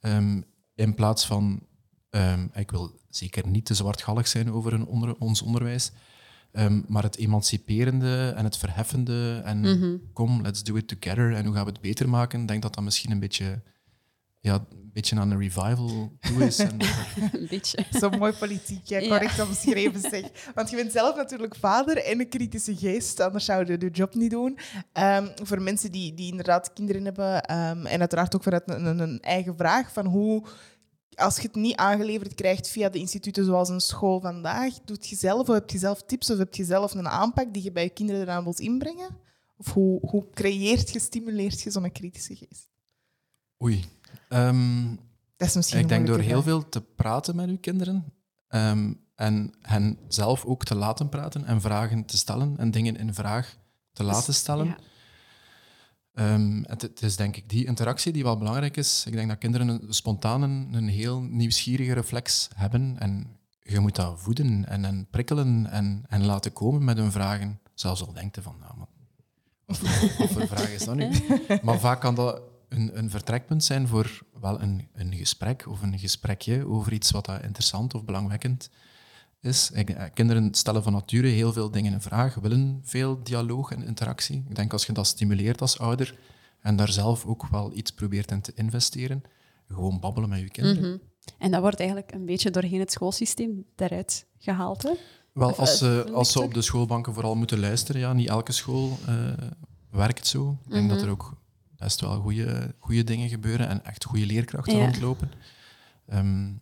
[0.00, 0.44] Um,
[0.74, 1.66] in plaats van,
[2.10, 5.92] um, ik wil zeker niet te zwartgallig zijn over een onder, ons onderwijs,
[6.56, 11.44] um, maar het emanciperende en het verheffende en mm kom, let's do it together en
[11.44, 13.62] hoe gaan we het beter maken, ik denk dat dat misschien een beetje
[14.40, 16.58] ja, beetje aan een revival toe is.
[16.58, 16.80] En,
[17.32, 17.84] een beetje.
[17.90, 19.44] Zo mooi politiek, ja, correct ja.
[19.44, 20.50] omschreven zeg.
[20.54, 24.14] Want je bent zelf natuurlijk vader en een kritische geest, anders zou je de job
[24.14, 24.58] niet doen.
[24.92, 29.20] Um, voor mensen die, die inderdaad kinderen hebben, um, en uiteraard ook vanuit een, een,
[29.20, 30.44] eigen vraag van hoe
[31.16, 35.16] als je het niet aangeleverd krijgt via de instituten zoals een school vandaag, doet je
[35.16, 37.82] zelf, of heb je zelf tips of heb je zelf een aanpak die je bij
[37.82, 39.08] je kinderen eraan wilt inbrengen?
[39.56, 42.68] Of hoe, hoe creëert je, stimuleert je zo'n kritische geest?
[43.62, 43.84] Oei.
[44.28, 44.98] Um,
[45.36, 48.04] dat is misschien ik denk door heel veel te praten met uw kinderen
[48.48, 53.14] ehm, en hen zelf ook te laten praten en vragen te stellen en dingen in
[53.14, 53.56] vraag
[53.92, 54.66] te dus, laten stellen.
[54.66, 54.76] Ja.
[56.14, 59.04] Ehm, het, is denk ik die interactie die wel belangrijk is.
[59.06, 64.20] Ik denk dat kinderen een, spontaan een, heel nieuwsgierige reflex hebben en je moet dat
[64.20, 67.60] voeden en, en prikkelen en, en laten komen met hun vragen.
[67.74, 68.86] Zelfs al denkt van, nou, maar,
[70.18, 71.10] wat, voor vraag is dat nu?
[71.62, 75.98] maar vaak kan dat een, een vertrekpunt zijn voor wel een, een gesprek of een
[75.98, 78.70] gesprekje over iets wat dat interessant of belangwekkend is.
[79.44, 79.84] Eh,
[80.14, 84.44] kinderen stellen van nature heel veel dingen in vraag, willen veel dialoog en interactie.
[84.48, 86.18] Ik denk als je dat stimuleert als ouder
[86.60, 89.22] en daar zelf ook wel iets probeert in te investeren,
[89.68, 90.90] gewoon babbelen met je kinderen.
[90.90, 90.98] Mhm.
[91.38, 94.90] En dat wordt eigenlijk een beetje doorheen het schoolsysteem daaruit gehaald, hè?
[95.32, 98.98] Wel, als ze, als ze op de schoolbanken vooral moeten luisteren, ja, niet elke school
[99.08, 99.32] uh,
[99.90, 100.58] werkt zo.
[100.64, 101.06] Ik denk dat mhm.
[101.06, 101.36] er ook
[101.76, 102.20] best wel
[102.78, 105.30] goede dingen gebeuren en echt goede leerkrachten rondlopen.
[106.06, 106.52] Ehm,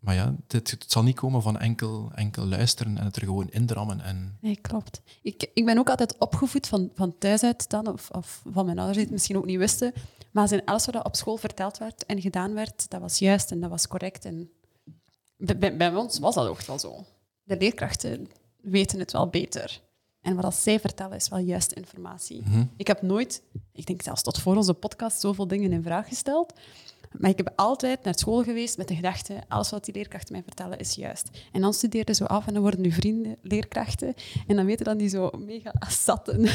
[0.00, 3.48] maar ja, het, het, zal niet komen van enkel, enkel luisteren en het er gewoon
[3.50, 4.00] indrammen.
[4.00, 4.36] En...
[4.40, 5.02] Nee, klopt.
[5.22, 8.76] Ik, ik ben ook altijd opgevoed van, van thuis uit dan, of, of van mijn
[8.76, 9.92] ouders die het misschien ook niet wisten.
[10.30, 13.50] Maar als in alles wat op school verteld werd en gedaan werd, dat was juist
[13.50, 14.24] en dat was correct.
[14.24, 14.50] En
[15.36, 17.04] bij, bij ons was dat ook wel zo.
[17.42, 19.80] De leerkrachten weten het wel beter.
[20.20, 22.42] En wat zij vertellen is wel juiste informatie.
[22.44, 22.64] Mhm.
[22.76, 23.42] Ik heb nooit,
[23.72, 26.52] ik denk zelfs tot voor onze podcast, zoveel dingen in vraag gesteld.
[27.18, 30.42] Maar ik heb altijd naar school geweest met de gedachte, alles wat die leerkrachten mij
[30.42, 31.30] vertellen is juist.
[31.52, 34.14] En dan studeerden ze af en dan worden nu vrienden leerkrachten.
[34.46, 35.72] En dan weten dan die zo mega
[36.06, 36.48] zatten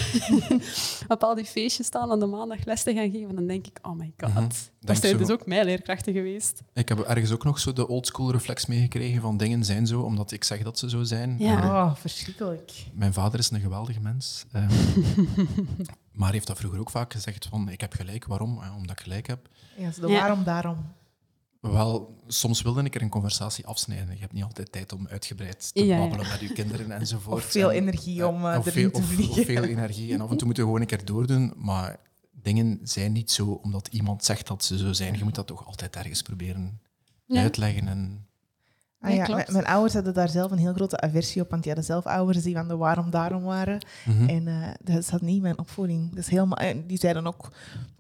[1.08, 3.36] op al die feestjes staan en de maandag les te gaan geven.
[3.36, 4.48] Dan denk ik, oh my god, mm
[4.86, 6.62] dat zijn dus ook mijn leerkrachten geweest.
[6.74, 10.32] Ik heb ergens ook nog zo de oldschool reflex meegekregen van dingen zijn zo, omdat
[10.32, 11.36] ik zeg dat ze zo zijn.
[11.40, 12.72] Ja, oh, verschrikkelijk.
[12.94, 14.46] Mijn vader is een geweldige mens.
[14.56, 14.68] Um,
[16.16, 18.60] maar heeft dat vroeger ook vaak gezegd van, ik heb gelijk, waarom?
[18.76, 19.50] Omdat ik gelijk heb.
[19.78, 20.94] Ja, de waarom daarom.
[21.72, 24.14] Wel, soms wilde ik er een conversatie afsnijden.
[24.14, 27.36] Je hebt niet altijd tijd om uitgebreid te babbelen met je kinderen enzovoort.
[27.36, 29.40] Of veel energie om uh, erin veel, te vliegen.
[29.40, 30.14] Of, veel energie.
[30.14, 31.54] En af en toe moeten we gewoon een keer doordoen.
[31.58, 32.00] Maar
[32.32, 35.18] dingen zijn niet zo omdat iemand zegt dat ze zo zijn.
[35.18, 36.82] Je moet dat toch altijd ergens proberen
[37.28, 38.28] uitleggen en
[39.06, 41.92] Ah, ja, mijn, ouders hadden daar zelf een heel grote aversie op, want die hadden
[41.92, 43.86] zelf ouders die van de waarom daarom waren.
[44.06, 44.30] Mhm.
[44.30, 46.16] En uh, dat zat niet in mijn opvoeding.
[46.16, 47.52] Dus helemaal, die zeiden ook,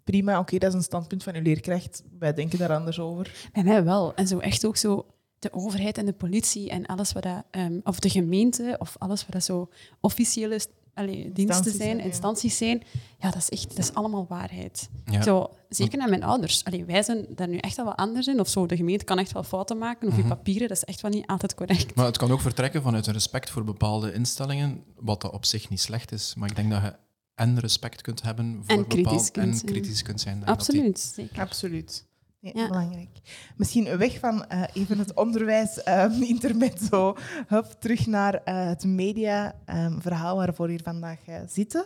[0.03, 2.03] prima, oké, dat is een standpunt van uw leerkracht.
[2.20, 3.49] Wij denken daar anders over.
[3.51, 4.16] Bij mij wel.
[4.16, 5.06] En zo echt ook zo
[5.39, 9.22] de overheid en de politie en alles wat dat, um, of de gemeente, of alles
[9.22, 10.60] wat dat zo officiële
[10.95, 12.83] allee, diensten zijn, instanties zijn,
[13.19, 14.89] ja, dat is echt, dat is allemaal waarheid.
[15.21, 16.63] Zo, zeker naar mijn ouders.
[16.63, 18.39] Allee, wij zijn daar nu echt wel wat anders in.
[18.39, 20.29] Of zo, de gemeente kan echt wel fouten maken, of je mhm.
[20.29, 21.95] papieren, dat is echt wel niet altijd correct.
[21.95, 25.69] Maar het kan ook vertrekken vanuit een respect voor bepaalde instellingen, wat dat op zich
[25.69, 26.35] niet slecht is.
[26.35, 26.95] Maar ik denk dat je
[27.35, 29.31] en respect kunt hebben voor en bepaalde...
[29.33, 30.45] En kritisch kunt zijn.
[30.45, 31.39] Absoluut, zeker.
[31.39, 32.05] Absoluut
[32.53, 32.67] ja.
[32.67, 33.09] belangrijk.
[33.55, 37.15] Misschien weg van uh, even het onderwijs, um, intermezzo,
[37.47, 41.85] hup, terug naar uh, het mediaverhaal um, waarvoor we hier vandaag uh, zitten.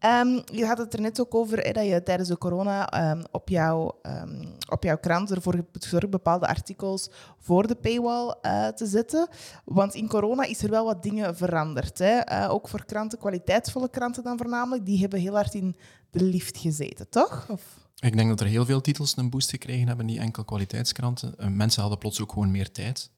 [0.00, 2.90] Um, je had het er net ook over dat je tijdens de corona
[3.30, 4.00] op, jouw,
[4.68, 8.34] op jouw krant ervoor hebt gezorgd bepaalde artikels voor de paywall
[8.74, 9.28] te zetten.
[9.64, 11.98] Want in corona is er wel wat dingen veranderd.
[11.98, 12.50] Hè?
[12.50, 15.76] ook voor kranten, kwaliteitsvolle kranten dan voornamelijk, die hebben heel hard in
[16.10, 17.46] de lift gezeten, toch?
[17.50, 17.83] Of?
[17.98, 21.34] Ik denk dat er heel veel titels een boost gekregen hebben, niet enkel kwaliteitskranten.
[21.38, 23.10] Uh, mensen hadden plots ook gewoon meer tijd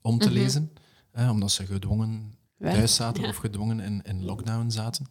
[0.00, 0.34] om te mhm.
[0.34, 0.72] lezen,
[1.14, 5.06] omdat ze gedwongen thuis zaten of gedwongen in, in lockdown zaten.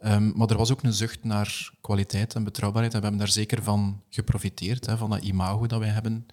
[0.00, 3.34] Um, maar er was ook een zucht naar kwaliteit en betrouwbaarheid en we hebben daar
[3.34, 6.26] zeker van geprofiteerd, hè, van dat imago dat wij hebben.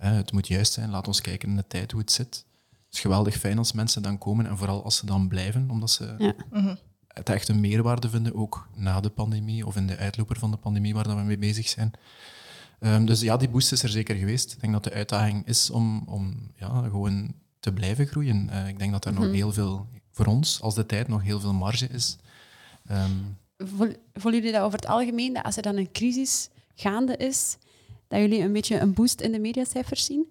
[0.00, 2.44] Uh, het moet juist zijn, laat ons kijken in de tijd hoe het zit.
[2.70, 5.90] Het is geweldig fijn als mensen dan komen en vooral als ze dan blijven, omdat
[5.90, 6.34] ze ja.
[6.50, 6.74] Mhm
[7.20, 10.56] het echt een meerwaarde vinden, ook na de pandemie of in de uitloper van de
[10.56, 11.90] pandemie waar we mee bezig zijn.
[12.80, 14.52] Um, dus ja, die boost is er zeker geweest.
[14.52, 18.48] Ik denk dat de uitdaging is om, om ja, gewoon te blijven groeien.
[18.50, 19.32] Uh, ik denk dat er nog mhm.
[19.32, 22.16] heel veel, voor ons als de tijd, nog heel veel marge is.
[22.90, 23.38] Um,
[24.12, 27.56] Voelen jullie dat over het algemeen, dat als er dan een crisis gaande is,
[28.08, 30.26] dat jullie een beetje een boost in de mediacijfers zien?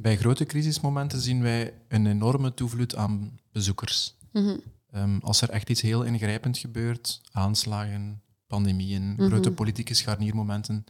[0.00, 4.16] Bij grote crisismomenten zien wij een enorme toevloed aan bezoekers.
[4.32, 4.60] Mm
[4.90, 9.26] Ehm, als er echt iets heel ingrijpend gebeurt, aanslagen, pandemieën, mhm.
[9.26, 10.84] grote politieke scharniermomenten,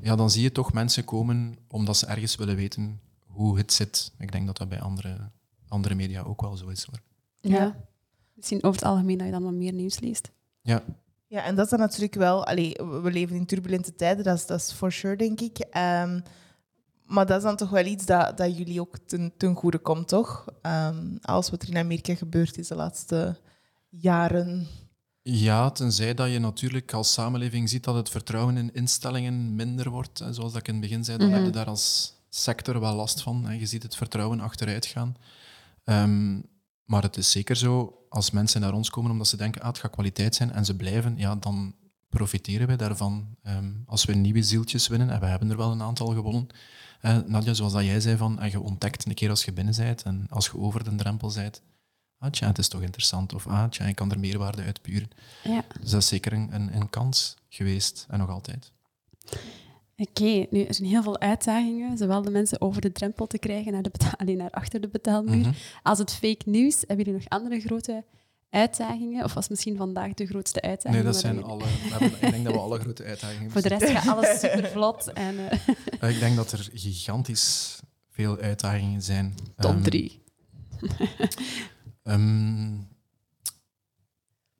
[0.00, 4.12] ja, dan zie je toch mensen komen omdat ze ergens willen weten hoe het zit.
[4.18, 5.30] Ik denk dat dat bij andere,
[5.68, 6.84] andere media ook wel zo is.
[6.84, 7.00] Hoor.
[7.40, 7.76] Ja.
[8.34, 10.30] Misschien over het algemeen dat je dan wat meer nieuws leest.
[10.60, 10.82] Ja.
[11.26, 12.46] Ja, en dat is dan natuurlijk wel...
[12.46, 15.58] Allee, we leven in turbulente tijden, dat is, dat is for sure, denk ik.
[15.76, 16.22] Um,
[17.10, 20.08] maar dat is dan toch wel iets dat, dat jullie ook ten, ten goede komt,
[20.08, 20.44] toch?
[20.62, 23.38] Um, alles wat er in Amerika gebeurd is de laatste
[23.88, 24.66] jaren.
[25.22, 30.18] Ja, tenzij dat je natuurlijk als samenleving ziet dat het vertrouwen in instellingen minder wordt.
[30.30, 32.94] Zoals dat ik in het begin zei, dan mm heb je daar als sector wel
[32.94, 33.48] last van.
[33.48, 35.16] En je ziet het vertrouwen achteruit gaan.
[35.84, 36.40] Ehm,
[36.84, 39.78] maar het is zeker zo, als mensen naar ons komen omdat ze denken, ah, het
[39.78, 41.74] gaat kwaliteit zijn en ze blijven, ja, dan
[42.08, 43.36] profiteren wij daarvan.
[43.42, 46.48] Ehm, als we nieuwe zieltjes winnen, en we hebben er wel een aantal gewonnen,
[47.02, 49.74] uh, Nadja, zoals dat jij zei, van, en je ontdekt een keer als je binnen
[49.76, 51.62] bent en als je over de drempel bent,
[52.18, 55.10] ah, tja, het is toch interessant, of ah, tja, ik kan er meerwaarde uit puren.
[55.44, 55.64] Ja.
[55.80, 58.72] Dus dat is zeker een, een, een kans geweest en nog altijd.
[59.96, 63.72] Oké, nu er zijn heel veel uitdagingen, zowel de mensen over de drempel te krijgen
[63.72, 65.52] naar, de alleen naar achter de betaalmuur, mhm.
[65.82, 66.78] als het fake news.
[66.78, 68.04] Hebben jullie nog andere grote
[68.50, 69.24] uitdagingen?
[69.24, 71.02] Of was misschien vandaag de grootste uitdaging?
[71.02, 71.64] Nee, dat zijn alle.
[71.66, 75.12] Hebben, ik denk dat we alle grote uitdagingen Voor de rest gaat alles super vlot.
[75.12, 76.10] En, uh...
[76.10, 77.80] Ik denk dat er gigantisch
[78.10, 79.34] veel uitdagingen zijn.
[79.56, 80.22] Top um, drie.
[82.02, 82.88] um,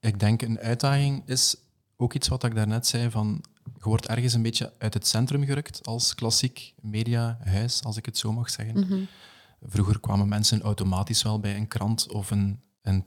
[0.11, 1.57] ik denk een uitdaging is
[1.97, 3.43] ook iets wat ik daarnet zei van
[3.83, 8.19] je wordt ergens een beetje uit het centrum gerukt als klassiek mediahuis, als ik het
[8.19, 8.81] zo mag zeggen.
[8.81, 9.05] Mhm.
[9.63, 13.05] Vroeger kwamen mensen automatisch wel bij een krant of een, een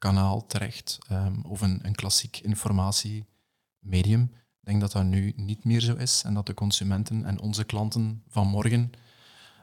[0.00, 4.22] tv-kanaal terecht, um, of een, een klassiek informatiemedium.
[4.60, 7.64] Ik denk dat dat nu niet meer zo is en dat de consumenten en onze
[7.64, 8.90] klanten van morgen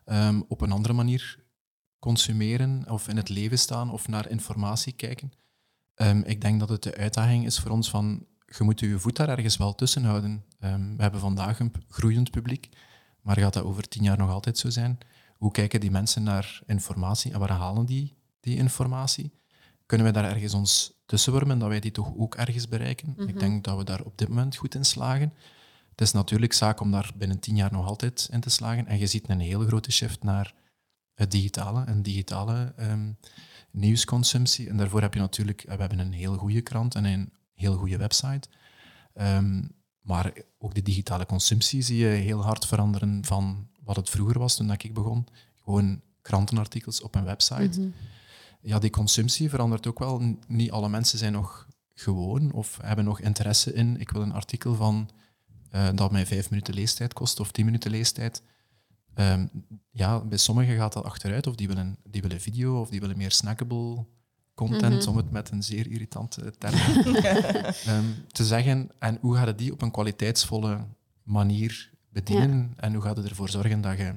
[0.06, 1.46] um, op een andere manier
[2.00, 5.32] consumeren of in het leven staan of naar informatie kijken.
[5.96, 8.26] Um, ik denk dat het de uitdaging is voor ons van
[8.58, 10.46] je moet je voet daar ergens wel tussen houden.
[10.60, 12.70] Ehm, we hebben vandaag een groeiend publiek,
[13.22, 14.98] maar gaat dat over tien jaar nog altijd zo zijn?
[15.38, 19.32] Hoe kijken die mensen naar informatie en waar halen die die informatie?
[19.88, 23.16] Kunnen we daar ergens ons tussenwormen, dat wij die toch ook ergens bereiken?
[23.18, 23.40] Ik mhm.
[23.40, 25.34] denk dat we daar op dit moment goed in slagen.
[25.90, 28.88] Het is natuurlijk zaak om daar binnen tien jaar nog altijd in te slagen.
[28.88, 30.54] En je ziet een hele grote shift naar
[31.14, 33.18] het digitale en digitale um,
[33.72, 34.70] nieuwsconsumptie.
[34.70, 37.98] En daarvoor heb je natuurlijk, we hebben een heel goede krant en een heel goede
[37.98, 38.48] website.
[39.14, 39.64] Ehm,
[40.02, 44.56] maar ook de digitale consumptie zie je heel hard veranderen van wat het vroeger was
[44.56, 45.28] toen ik begon.
[45.64, 47.80] Gewoon krantenartikels op een website.
[47.80, 47.90] Mhm.
[48.62, 50.38] Ja, die consumptie verandert ook wel.
[50.48, 54.00] Niet alle mensen zijn nog gewoon of hebben nog interesse in.
[54.00, 55.10] Ik wil een artikel van
[55.72, 58.42] uh, dat mij vijf minuten leestijd kost of tien minuten leestijd.
[59.16, 59.50] Um,
[59.92, 63.18] ja, bij sommigen gaat dat achteruit, of die willen, die willen video, of die willen
[63.18, 64.06] meer snackable
[64.54, 65.10] content, mhm.
[65.10, 66.76] om het met een zeer irritante term
[67.88, 68.90] um, te zeggen.
[69.00, 70.86] En hoe gaat je die op een kwaliteitsvolle
[71.24, 72.74] manier bedienen?
[72.76, 74.14] En hoe gaat je ervoor zorgen dat je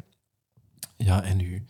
[0.97, 1.62] ja, in, je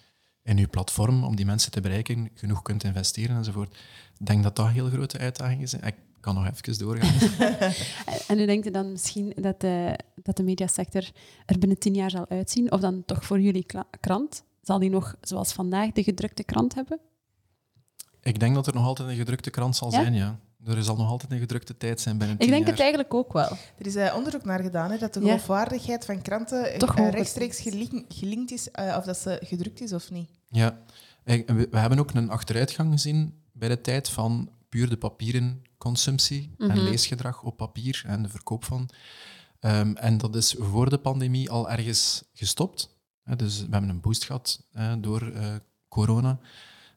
[0.51, 3.75] in je platform, om die mensen te bereiken, genoeg kunt investeren enzovoort?
[4.19, 5.83] Ik denk dat dat heel grote uitdagingen zijn.
[5.83, 7.31] Ik kan nog even doorgaan.
[8.29, 11.11] en u denkt dan misschien dat de, dat de mediasector
[11.47, 12.73] er binnen tien jaar zal uitzien?
[12.73, 13.67] Of dan toch voor jullie
[14.01, 14.45] krant?
[14.63, 17.01] Zal die nog, zoals vandaag, de gedrukte krant hebben?
[18.23, 20.39] Ik denk dat er nog altijd een gedrukte krant zal zijn, ja.
[20.67, 23.51] Er zal nog altijd een gedrukte tijd zijn binnen Ik denk het eigenlijk ook wel.
[23.79, 27.61] Er is uh, onderzoek naar gedaan hè, dat de geloofwaardigheid van kranten uh, rechtstreeks
[28.09, 30.29] gelinkt is uh, of dat ze gedrukt is of niet.
[30.51, 30.79] Ja,
[31.25, 36.67] we, hebben ook een achteruitgang gezien bij de tijd van puur de papieren consumptie en
[36.67, 36.79] mhm.
[36.79, 38.89] leesgedrag op papier en de verkoop van.
[39.61, 42.99] Um, en dat is voor de pandemie al ergens gestopt.
[43.37, 44.67] Dus we hebben een boost gehad
[45.01, 45.33] door
[45.89, 46.39] corona.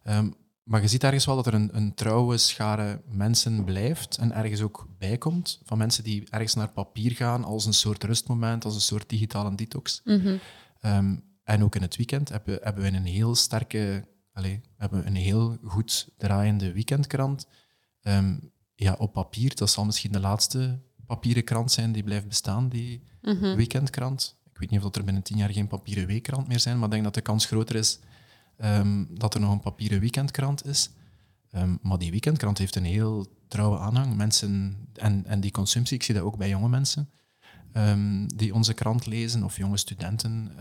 [0.04, 0.34] Um,
[0.64, 4.62] maar je ziet ergens wel dat er een, een trouwe schare mensen blijft en ergens
[4.62, 5.60] ook bijkomt.
[5.64, 9.56] Van mensen die ergens naar papier gaan als een soort rustmoment, als een soort digitale
[9.56, 10.02] detox.
[10.82, 15.08] Ehm, en ook in het weekend hebben, hebben we een heel sterke, allez, hebben we
[15.08, 17.48] een heel goed draaiende weekendkrant.
[18.02, 18.36] Ehm,
[18.76, 23.04] ja, op papier, dat zal misschien de laatste papieren krant zijn die blijft bestaan, die
[23.22, 23.56] mhm.
[23.56, 24.38] weekendkrant.
[24.52, 26.92] Ik weet niet of er binnen tien jaar geen papieren weekkrant meer zijn, maar ik
[26.92, 28.00] denk dat de kans groter is
[28.58, 30.90] Ehm, dat er nog een papieren weekendkrant is.
[31.52, 34.16] Ehm, maar die weekendkrant heeft een heel trouwe aanhang.
[34.16, 37.10] Mensen, en, en die consumptie, ik zie dat ook bij jonge mensen
[38.36, 40.52] die onze krant lezen, of jonge studenten,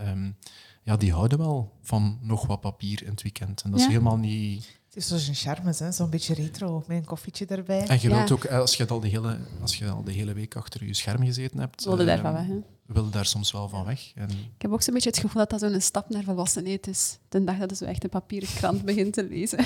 [0.83, 3.61] ja, die houden wel van nog wat papier in het weekend.
[3.61, 4.81] En dat is helemaal niet...
[4.93, 7.87] Het is zo'n charme, zo'n beetje retro, met een koffietje erbij.
[7.87, 10.33] En je wilt ook, eh, als je, al de hele, als je al de hele
[10.33, 11.83] week achter je scherm gezeten hebt...
[11.83, 12.59] Wilde daar van weg, hè?
[12.85, 14.11] Wilde daar soms wel van weg.
[14.15, 14.29] En...
[14.29, 17.17] Ik heb ook zo'n beetje het gevoel dat dat zo'n stap naar volwassenheid is.
[17.29, 19.65] De dag dat je zo echt een papieren krant begint te lezen.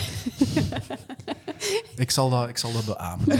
[1.95, 3.39] ik, zal dat, ik zal dat beamen.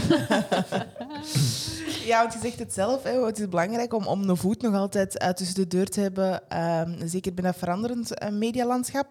[2.08, 3.02] Ja, want je zegt het zelf.
[3.02, 3.24] Hè.
[3.24, 6.42] Het is belangrijk om, om een voet nog altijd uh, tussen de deur te hebben.
[6.80, 9.06] Um, zeker binnen een veranderend uh, medialandschap.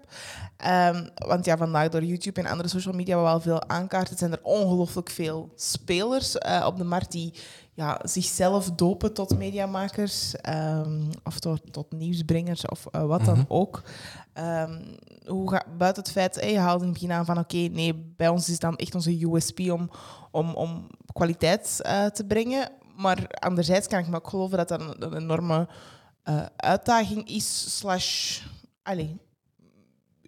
[0.68, 4.40] Um, want ja, vandaag door YouTube en andere social media wel veel aankaarten, zijn er
[4.44, 7.34] ongelooflijk veel spelers uh, op de markt die
[7.78, 13.46] ja, zichzelf dopen tot mediamakers um, of tot, tot nieuwsbrengers of uh, wat dan mm
[13.48, 13.58] -hmm.
[13.58, 13.82] ook.
[14.34, 17.56] Um, hoe ga, buiten het feit, hey, je haalde in het begin aan van oké,
[17.56, 19.90] okay, nee, bij ons is dan echt onze USP om,
[20.32, 22.72] om, om kwaliteit uh, te brengen.
[22.96, 25.68] Maar anderzijds kan ik me ook geloven dat dat een, een enorme
[26.30, 28.42] uh, uitdaging is, slash,
[28.84, 29.10] allez,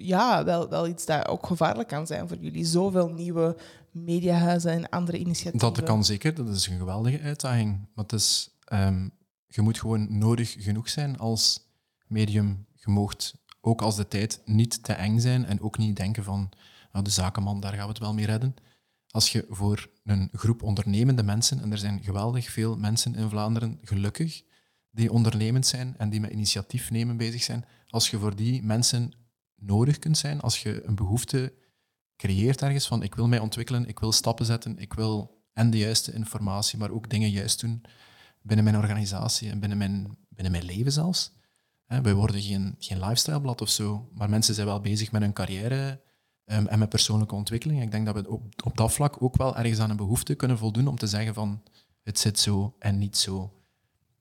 [0.01, 2.65] ja, wel, wel iets dat ook gevaarlijk kan zijn voor jullie.
[2.65, 3.57] Zoveel nieuwe
[3.91, 5.73] mediahuizen en andere initiatieven.
[5.73, 7.87] Dat kan zeker, dat is een geweldige uitdaging.
[7.95, 9.11] Maar het is, um,
[9.47, 11.67] je moet gewoon nodig genoeg zijn als
[12.07, 12.65] medium.
[12.73, 16.49] Je moogt ook als de tijd niet te eng zijn en ook niet denken van
[16.91, 18.55] nou, de zakenman, daar gaan we het wel mee redden.
[19.11, 23.79] Als je voor een groep ondernemende mensen, en er zijn geweldig veel mensen in Vlaanderen
[23.81, 24.43] gelukkig,
[24.91, 29.11] die ondernemend zijn en die met initiatief nemen bezig zijn, als je voor die mensen
[29.59, 31.53] nodig kunt zijn, als je een behoefte
[32.15, 35.77] creëert ergens van ik wil mij ontwikkelen, ik wil stappen zetten, ik wil en de
[35.77, 37.81] juiste informatie, maar ook dingen juist doen
[38.41, 41.37] binnen mijn organisatie en binnen mijn, binnen mijn leven zelfs.
[41.85, 46.01] Wij worden geen, geen lifestyleblad of zo, maar mensen zijn wel bezig met hun carrière
[46.45, 47.81] um, en met persoonlijke ontwikkeling.
[47.81, 50.57] Ik denk dat we op, op dat vlak ook wel ergens aan een behoefte kunnen
[50.57, 51.63] voldoen om te zeggen van
[52.03, 53.53] het zit zo en niet zo.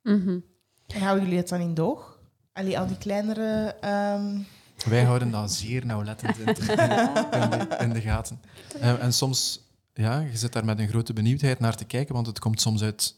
[0.03, 0.45] Mm -hmm.
[0.87, 2.21] En houden jullie het dan in doog?
[2.53, 3.77] Allee, al die kleinere...
[3.85, 4.47] Um
[4.85, 8.41] wij houden dat zeer nauwlettend in, in, de, in de, gaten.
[8.81, 9.61] En, en, soms,
[9.95, 12.83] ja, je zit daar met een grote benieuwdheid naar te kijken, want het komt soms
[12.83, 13.15] uit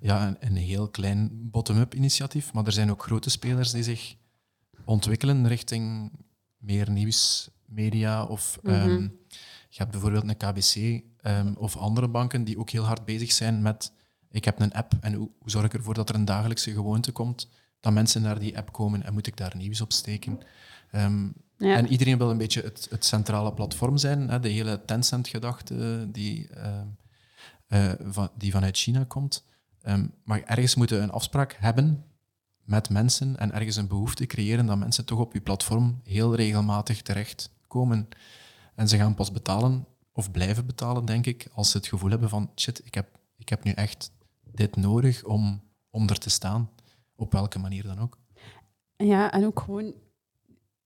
[0.00, 4.14] ja, een, een heel klein bottom-up initiatief, maar er zijn ook grote spelers die zich
[4.84, 6.12] ontwikkelen richting
[6.56, 8.24] meer nieuwsmedia.
[8.24, 8.90] Of mm -hmm.
[8.90, 9.18] um,
[9.68, 13.62] je hebt bijvoorbeeld een KBC um, of andere banken die ook heel hard bezig zijn
[13.62, 13.92] met
[14.30, 17.12] ik heb een app en hoe, hoe zorg ik ervoor dat er een dagelijkse gewoonte
[17.12, 17.48] komt
[17.84, 20.40] dat mensen naar die app komen en moet ik daar nieuws op steken.
[20.94, 21.76] Um, ja.
[21.76, 24.28] En iedereen wil een beetje het, het centrale platform zijn.
[24.28, 26.80] Hè, de hele Tencent-gedachte die, uh,
[27.68, 29.46] uh, van, die vanuit China komt.
[29.82, 32.04] Um, maar ergens moeten we een afspraak hebben
[32.64, 37.02] met mensen en ergens een behoefte creëren dat mensen toch op je platform heel regelmatig
[37.02, 38.08] terechtkomen.
[38.74, 42.28] En ze gaan pas betalen, of blijven betalen, denk ik, als ze het gevoel hebben
[42.28, 44.12] van shit, ik heb, ik heb nu echt
[44.50, 46.70] dit nodig om, om er te staan.
[47.16, 48.18] Op welke manier dan ook.
[48.96, 49.94] Ja, en ook gewoon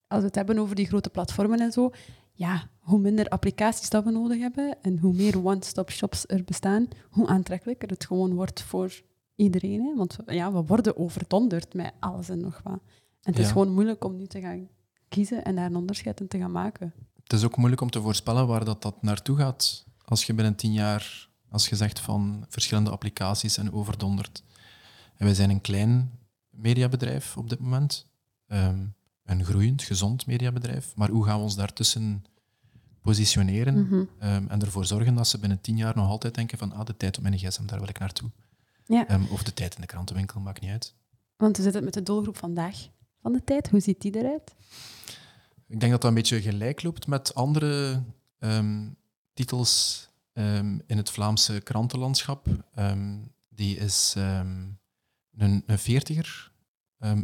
[0.08, 1.90] als we het hebben over die grote platformen en zo,
[2.32, 6.88] ja, hoe minder applicaties dat we nodig hebben en hoe meer one-stop shops er bestaan,
[7.10, 9.02] hoe aantrekkelijker het gewoon wordt voor
[9.36, 9.80] iedereen.
[9.80, 9.94] Hè?
[9.96, 12.80] Want ja, we worden overdonderd met alles en nog wat.
[13.22, 14.68] En het is gewoon moeilijk om nu te gaan
[15.08, 16.92] kiezen en daar een onderscheid in te gaan maken.
[17.22, 19.86] Het is ook moeilijk om te voorspellen waar dat, dat naartoe gaat.
[20.04, 24.42] Als je binnen tien jaar, als je zegt van verschillende applicaties en overdonderd.
[25.16, 26.18] En wij zijn een klein
[26.50, 28.06] mediabedrijf op dit moment.
[28.46, 28.94] Um,
[29.28, 30.92] een groeiend, gezond mediabedrijf.
[30.96, 32.24] Maar hoe gaan we ons daartussen
[33.02, 34.08] positioneren mm -hmm.
[34.22, 36.96] um, en ervoor zorgen dat ze binnen tien jaar nog altijd denken van ah, de
[36.96, 38.30] tijd op mijn gsm, daar wil ik naartoe.
[38.86, 39.10] Ja.
[39.10, 40.94] Um, of de tijd in de krantenwinkel, maakt niet uit.
[41.36, 42.76] Want hoe zit het met de doelgroep vandaag
[43.22, 43.68] van de tijd?
[43.68, 44.54] Hoe ziet die eruit?
[45.66, 48.02] Ik denk dat dat een beetje gelijk loopt met andere
[48.38, 48.96] um,
[49.34, 50.06] titels
[50.86, 52.46] in het Vlaamse krantenlandschap.
[53.48, 56.52] die is een, een veertiger.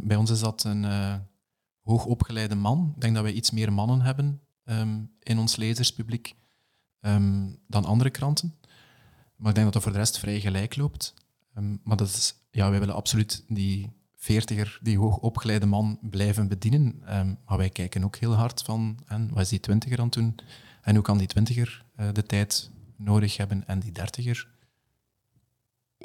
[0.03, 0.83] bij ons is dat een...
[0.83, 1.15] Uh,
[1.85, 2.91] hoogopgeleide man.
[2.95, 6.35] Ik denk dat wij iets meer mannen hebben um, in ons lezerspubliek
[7.01, 8.55] um, dan andere kranten.
[9.35, 11.13] Maar ik denk dat dat voor de rest vrij gelijk loopt.
[11.57, 16.99] Um, maar dat is, ja, wij willen absoluut die veertiger, die hoogopgeleide man blijven bedienen.
[17.45, 20.35] maar wij kijken ook heel hard van, en wat is die twintiger aan toen?
[20.81, 24.54] En hoe kan die twintiger uh, de tijd nodig hebben en die dertiger?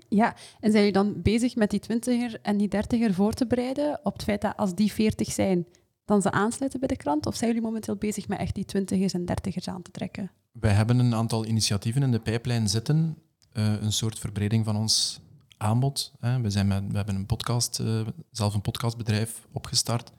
[0.09, 4.01] Ja, en zijn jullie dan bezig met die twintiger en die dertiger voor te bereiden
[4.03, 5.67] op het feit dat als die veertig zijn,
[6.05, 7.27] dan ze aansluiten bij de krant?
[7.27, 10.31] Of zijn jullie momenteel bezig met echt die twintigers en dertigers aan te trekken?
[10.53, 13.17] Wij hebben een aantal initiatieven in de pijplijn zitten.
[13.53, 15.21] Uh, een soort verbreding van ons
[15.57, 16.13] aanbod.
[16.21, 16.41] Hè.
[16.41, 20.13] We, zijn met, we hebben een podcast, uh, zelf een podcastbedrijf opgestart,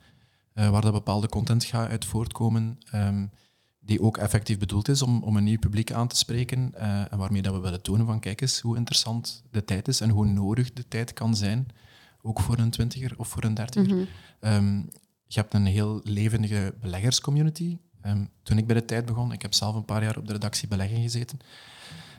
[0.55, 2.78] uh, waar dat bepaalde content gaat uit voortkomen.
[2.93, 3.32] Um,
[3.84, 7.17] die ook effectief bedoeld is om, om een nieuw publiek aan te spreken uh, en
[7.17, 10.25] waarmee dat we willen tonen van kijk eens hoe interessant de tijd is en hoe
[10.25, 11.67] nodig de tijd kan zijn,
[12.21, 13.95] ook voor een twintiger of voor een dertiger.
[13.95, 14.07] Mm
[14.41, 14.89] um,
[15.27, 17.77] je hebt een heel levendige beleggerscommunity.
[18.05, 20.34] Um, toen ik bij de tijd begon, ik heb zelf een paar jaar op de
[20.34, 21.39] redactie beleggen gezeten.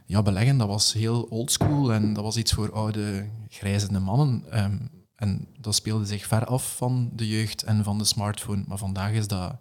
[0.06, 4.44] Ja, beleggen, dat was heel oldschool en dat was iets voor oude, grijzende mannen.
[4.64, 8.64] Um, en dat speelde zich ver af van de jeugd en van de smartphone.
[8.66, 9.56] Maar vandaag is dat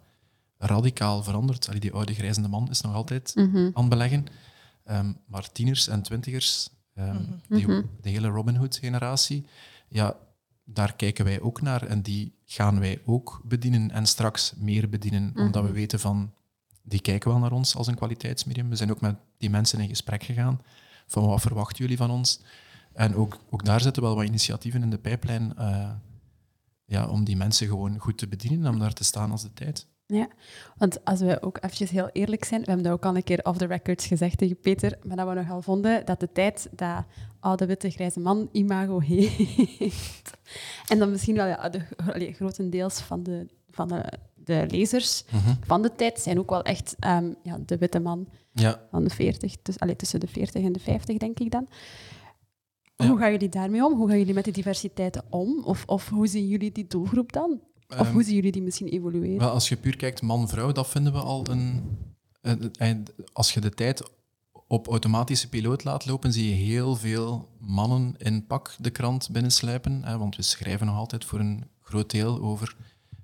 [0.66, 1.68] radicaal veranderd.
[1.68, 3.70] Allee, die oude grijzende man is nog altijd mm -hmm.
[3.74, 4.26] aan beleggen.
[4.90, 7.82] Um, maar tieners en twintigers Um, die, mhm.
[8.00, 9.46] de hele Robin Hood-generatie,
[9.88, 10.16] ja,
[10.64, 15.32] daar kijken wij ook naar en die gaan wij ook bedienen en straks meer bedienen,
[15.36, 15.76] omdat we mhm.
[15.76, 16.32] weten van,
[16.82, 18.68] die kijken wel naar ons als een kwaliteitsmedium.
[18.68, 20.60] We zijn ook met die mensen in gesprek gegaan
[21.06, 22.40] van wat verwachten jullie van ons?
[22.92, 25.90] En ook, ook daar zitten wel wat initiatieven in de pijplijn uh,
[26.84, 29.86] ja, om die mensen gewoon goed te bedienen, om daar te staan als de tijd.
[30.12, 30.28] Ja,
[30.76, 33.44] want als we ook even heel eerlijk zijn, we hebben dat ook al een keer
[33.44, 37.04] off the records gezegd tegen Peter, maar dat we nogal vonden dat de tijd dat
[37.40, 40.32] oude witte grijze man imago heeft.
[40.90, 41.82] en dan misschien wel ja, de,
[42.12, 45.54] allee, grotendeels van de, van de, de lezers mhm.
[45.66, 48.86] van de tijd zijn ook wel echt um, ja, de witte man ja.
[48.90, 51.68] van de 40, dus, allee, tussen de 40 en de 50 denk ik dan.
[52.96, 53.96] Hoe gaan jullie daarmee om?
[53.96, 55.64] Hoe gaan jullie met die diversiteit om?
[55.64, 57.60] Of, of hoe zien jullie die doelgroep dan?
[57.98, 59.38] Of hoe ehm, zien jullie die misschien evolueren?
[59.38, 61.82] Wel, als je puur kijkt man-vrouw, dat vinden we al een,
[62.40, 64.10] een, Als je de tijd
[64.66, 70.04] op automatische piloot laat lopen, zie je heel veel mannen in pak de krant binnensluipen.
[70.04, 72.76] Hè, want we schrijven nog altijd voor een groot deel over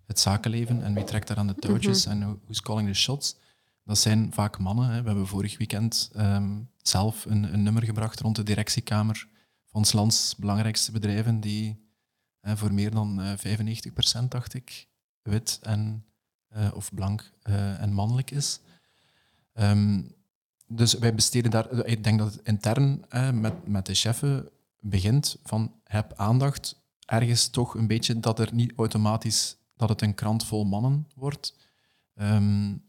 [0.06, 3.36] het zakenleven en wie trekt daar aan de touwtjes mm en who's calling the shots.
[3.84, 4.90] Dat zijn vaak mannen.
[4.90, 5.00] Hè.
[5.00, 9.28] We hebben vorig weekend ehm, zelf een, een, nummer gebracht rond de directiekamer
[9.66, 11.87] van ons lands belangrijkste bedrijven, die
[12.42, 13.58] voor meer dan uh, eh,
[14.22, 14.88] 95% dacht ik,
[15.22, 16.04] wit en,
[16.56, 18.60] uh, of blank uh, en mannelijk is.
[19.54, 20.16] Um,
[20.66, 24.48] dus wij besteden daar, ik denk dat het intern met, met de cheffen
[24.80, 30.14] begint van heb aandacht, ergens toch een beetje dat er niet automatisch dat het een
[30.14, 31.56] krant vol mannen wordt.
[32.14, 32.88] Um,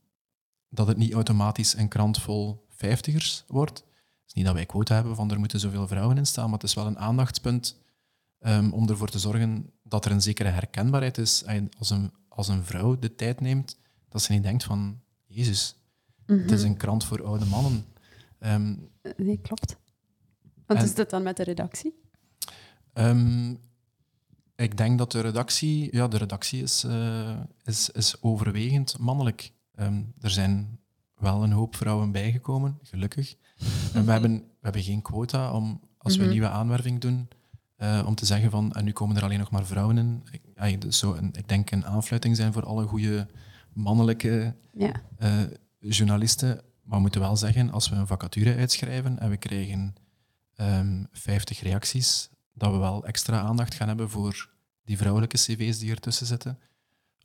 [0.69, 3.77] dat het niet automatisch een krant vol vijftigers wordt.
[3.79, 6.59] Het is niet dat wij quota hebben van er moeten zoveel vrouwen in staan, maar
[6.59, 7.79] het is wel een aandachtspunt
[8.39, 11.43] um, om ervoor te zorgen dat er een zekere herkenbaarheid is.
[11.77, 13.77] Als een, als een vrouw de tijd neemt,
[14.09, 15.75] dat ze niet denkt van, Jezus,
[16.25, 16.69] het is mhm.
[16.69, 17.85] een krant voor oude mannen.
[18.39, 19.77] Um, nee, klopt.
[20.65, 21.93] Wat is dit dan met de redactie?
[22.93, 23.59] Um,
[24.55, 29.51] ik denk dat de redactie, ja, de redactie is, uh, is, is overwegend mannelijk.
[30.19, 30.79] Er zijn
[31.15, 33.35] wel een hoop vrouwen bijgekomen, gelukkig.
[33.93, 36.37] En we hebben, we hebben geen quota om, als we een mhm.
[36.37, 37.27] nieuwe aanwerving doen,
[37.79, 40.23] uh, om te zeggen van, en nu komen er alleen nog maar vrouwen in.
[40.61, 43.27] Ik, dus zo een, ik denk een aanfluiting zijn voor alle goede
[43.73, 44.91] mannelijke ja.
[45.19, 45.31] uh,
[45.79, 46.61] journalisten.
[46.83, 51.03] Maar we moeten wel zeggen, als we een vacature uitschrijven en we krijgen um, ehm,
[51.11, 54.49] 50 reacties, dat we wel extra aandacht gaan hebben voor
[54.83, 56.59] die vrouwelijke cv's die ertussen zitten.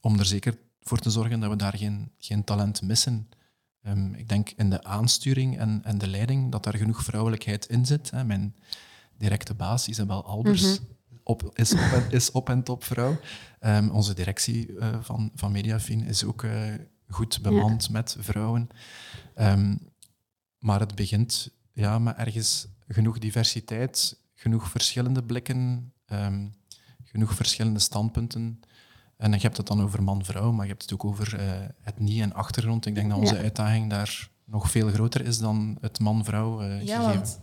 [0.00, 3.28] Om er zeker voor te zorgen dat we daar geen, geen talent missen.
[3.82, 7.86] Um, ik denk in de aansturing en, en de leiding dat daar genoeg vrouwelijkheid in
[7.86, 8.10] zit.
[8.10, 8.24] Hè.
[8.24, 8.54] Mijn
[9.18, 10.92] directe baas, Isabel Albers, mm
[11.24, 13.20] op, is, op en, is op en top vrouw.
[13.60, 16.74] Um, onze directie uh, van, van Mediafin is ook uh,
[17.08, 18.68] goed bemand met vrouwen.
[19.36, 19.78] Um,
[20.58, 26.54] maar het begint ja, met ergens genoeg diversiteit, genoeg verschillende blikken, um,
[27.04, 28.60] genoeg verschillende standpunten.
[29.16, 31.46] En je hebt het dan over man-vrouw, maar je hebt het ook over uh,
[31.80, 32.86] het niet en achtergrond.
[32.86, 37.14] Ik denk dat onze uitdaging daar nog veel groter is dan het man-vrouw uh, ja,
[37.14, 37.40] Want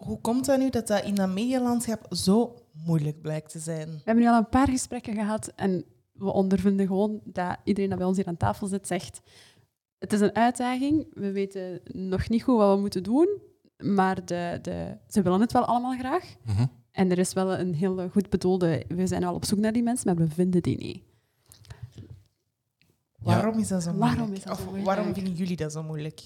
[0.00, 3.88] hoe komt dat nu dat dat in dat medialandschap zo moeilijk blijkt te zijn?
[3.88, 7.98] We hebben nu al een paar gesprekken gehad en we ondervinden gewoon dat iedereen dat
[7.98, 9.20] bij ons hier aan tafel zit zegt
[10.00, 13.38] het is een uitdaging, we weten nog niet goed wat we moeten doen,
[13.76, 16.34] maar de, de, ze willen het wel allemaal graag.
[16.44, 16.66] Mhm.
[16.92, 19.82] En er is wel een heel goed bedoelde, we zijn al op zoek naar die
[19.82, 21.02] mensen, maar we vinden die niet.
[23.18, 24.16] Waarom is dat zo moeilijk?
[24.16, 24.86] Waarom, is dat zo moeilijk?
[24.86, 26.20] waarom vinden jullie dat zo moeilijk?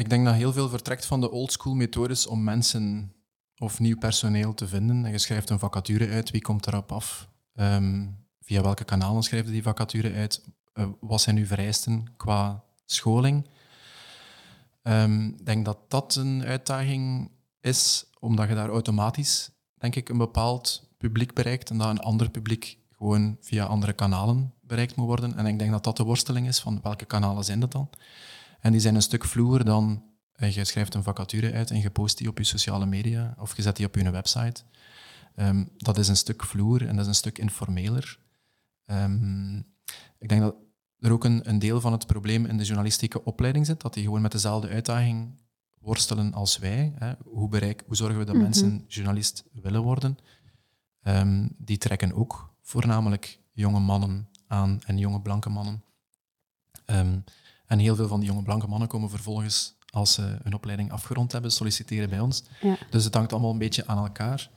[0.00, 3.12] Ik denk dat heel veel vertrekt van de oldschool methodes om mensen
[3.58, 5.04] of nieuw personeel te vinden.
[5.04, 7.28] En je schrijft een vacature uit, wie komt erop af?
[7.54, 8.06] Ehm,
[8.40, 10.44] via welke kanalen schrijf die vacature uit?
[10.74, 13.48] Uh, wat zijn uw vereisten qua scholing?
[14.82, 17.30] Ehm, ik denk dat dat een uitdaging
[17.60, 22.30] is, omdat je daar automatisch, denk ik, een bepaald publiek bereikt en dat een ander
[22.30, 25.36] publiek gewoon via andere kanalen bereikt moet worden.
[25.36, 27.90] En ik denk dat dat de worsteling is van welke kanalen zijn dat dan?
[28.60, 30.02] En die zijn een stuk vloer dan
[30.32, 33.56] eh, je schrijft een vacature uit en je post die op je sociale media of
[33.56, 34.62] je zet die op je website.
[35.36, 38.18] Um, dat is een stuk vloer en dat is een stuk informeler.
[38.86, 39.66] Um,
[40.18, 40.54] ik denk dat
[40.98, 44.04] er ook een, een, deel van het probleem in de journalistieke opleiding zit, dat die
[44.04, 45.40] gewoon met dezelfde uitdaging
[45.78, 46.92] worstelen als wij.
[46.98, 47.12] Hè.
[47.24, 48.42] Hoe, bereik, hoe zorgen we dat mhm.
[48.42, 50.18] mensen journalist willen worden?
[51.02, 55.84] Um, die trekken ook voornamelijk jonge mannen aan en jonge blanke mannen.
[57.70, 61.32] En heel veel van die jonge blanke mannen komen vervolgens, als ze een opleiding afgerond
[61.32, 62.44] hebben, solliciteren bij ons.
[62.60, 62.76] Ja.
[62.90, 64.50] Dus het hangt allemaal een beetje aan elkaar.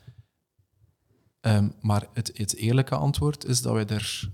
[1.42, 4.32] Um, maar het, het, eerlijke antwoord is dat wij er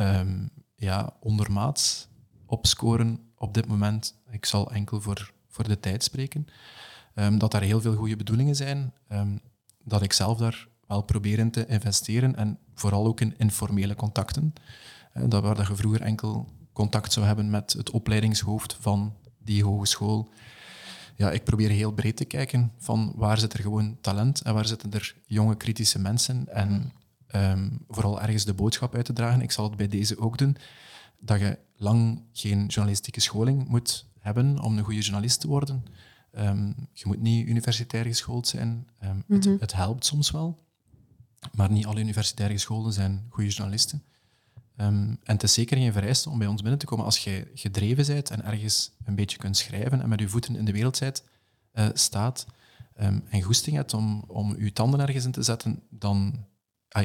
[0.00, 2.08] um, ja, ondermaats
[2.46, 4.14] op scoren op dit moment.
[4.30, 6.46] Ik zal enkel voor, voor de tijd spreken.
[7.14, 8.92] Ehm, dat daar heel veel goede bedoelingen zijn.
[9.08, 9.36] Ehm,
[9.84, 12.36] dat ik zelf daar wel probeer in te investeren.
[12.36, 14.52] En vooral ook in informele contacten.
[15.16, 19.64] Uh, dat waar dat je vroeger enkel contact zou hebben met het opleidingshoofd van die
[19.64, 20.28] hogeschool.
[21.16, 24.66] Ja, ik probeer heel breed te kijken van waar zit er gewoon talent en waar
[24.66, 26.48] zitten er jonge kritische mensen.
[26.48, 26.92] En
[27.34, 29.40] Ehm, vooral ergens de boodschap uit te dragen.
[29.40, 30.56] Ik zal het bij deze ook doen.
[31.20, 35.84] Dat je lang geen journalistieke scholing moet hebben om een goede journalist te worden.
[36.32, 38.88] Ehm, je moet niet universitair geschoold zijn.
[38.98, 39.56] Ehm, het, mhm.
[39.58, 40.58] het, helpt soms wel.
[41.52, 44.02] Maar niet alle universitair gescholden zijn goede journalisten.
[44.76, 47.04] En het is zeker geen vereiste om bij ons binnen te komen.
[47.04, 50.64] Als je gedreven bent en ergens een beetje kunt schrijven en met je voeten in
[50.64, 51.24] de wereld bent,
[51.74, 52.46] uh, staat
[52.94, 56.44] en goesting hebt om, om je tanden ergens in te zetten, dan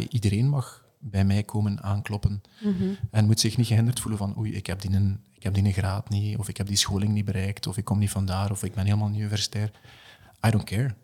[0.09, 2.41] iedereen mag bij mij komen aankloppen.
[2.63, 2.93] Mhm.
[3.11, 5.63] En moet zich niet gehinderd voelen van oei, ik heb, die een, ik heb die
[5.63, 8.51] een graad niet, of ik heb die scholing niet bereikt, of ik kom niet vandaar,
[8.51, 9.71] of ik ben helemaal niet universitair.
[10.47, 10.95] I don't care.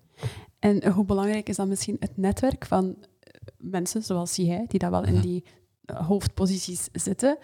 [0.60, 2.96] En hoe belangrijk is dan misschien het netwerk van
[3.58, 5.22] mensen zoals jij, die daar wel in mhm.
[5.22, 5.44] die
[5.94, 7.38] hoofdposities zitten,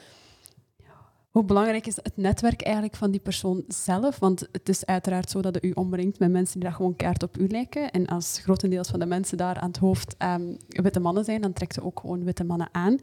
[1.32, 4.20] hoe belangrijk is het netwerk eigenlijk van die persoon zelf?
[4.20, 7.38] Want het is uiteraard zo dat u omringt met mensen die daar gewoon kaart op
[7.38, 7.92] u lijken.
[7.92, 11.54] En als grotendeels van de mensen daar aan het hoofd um, witte mannen zijn, dan
[11.54, 12.98] trekt ze ook gewoon witte mannen aan.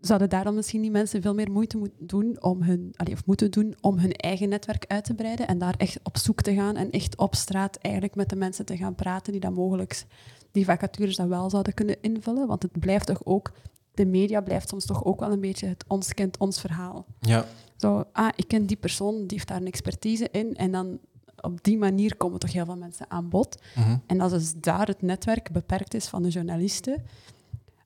[0.00, 3.50] Zouden daar dan misschien die mensen veel meer moeite moeten doen om hun, of moeten
[3.50, 6.76] doen om hun eigen netwerk uit te breiden en daar echt op zoek te gaan
[6.76, 10.04] en echt op straat eigenlijk met de mensen te gaan praten die dan mogelijk
[10.52, 12.46] die vacatures dan wel zouden kunnen invullen?
[12.46, 13.52] Want het blijft toch ook
[13.98, 17.06] de media blijft soms toch ook wel een beetje het ons kent ons verhaal.
[17.20, 17.44] Ja.
[17.76, 20.56] Zo, ah, ik ken die persoon, die heeft daar een expertise in.
[20.56, 20.98] En dan
[21.40, 23.62] op die manier komen toch heel veel mensen aan bod.
[23.74, 23.96] Mhm.
[24.06, 27.02] En als dus daar het netwerk beperkt is van de journalisten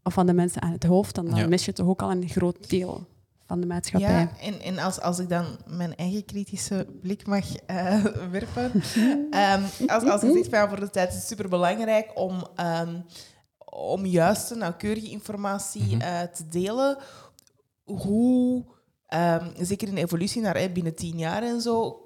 [0.03, 2.29] of van de mensen aan het hoofd, dan, dan mis je toch ook al een
[2.29, 3.07] groot deel
[3.47, 4.11] van de maatschappij.
[4.11, 8.05] Ja, en, en als, als ik dan mijn eigen kritische blik mag uh,
[8.39, 8.73] werpen.
[8.75, 12.47] um, als, als ik zeg, voor de tijd is het superbelangrijk om...
[12.55, 12.95] Ehm,
[13.75, 16.01] om juiste, nauwkeurige informatie mhm.
[16.01, 16.99] uh, te delen.
[17.85, 18.65] Hoe,
[19.15, 22.01] um, zeker in evolutie naar binnen tien jaar en zo,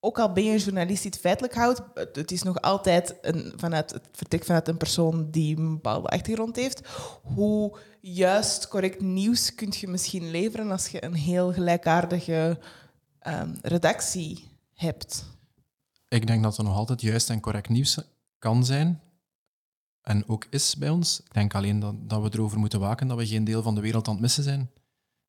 [0.00, 3.52] ook al ben je een journalist die het feitelijk houdt, het is nog altijd een,
[3.56, 6.88] vanuit het vertrek vanuit een persoon die een bepaalde achtergrond heeft.
[7.22, 12.58] Hoe juist correct nieuws kun je misschien leveren als je een heel gelijkaardige
[13.26, 15.24] um, redactie hebt?
[16.08, 17.98] Ik denk dat er nog altijd juist en correct nieuws
[18.38, 19.00] kan zijn
[20.04, 21.20] en ook is bij ons.
[21.20, 23.80] Ik denk alleen dat, dat we erover moeten waken dat we geen deel van de
[23.80, 24.70] wereld aan het missen zijn.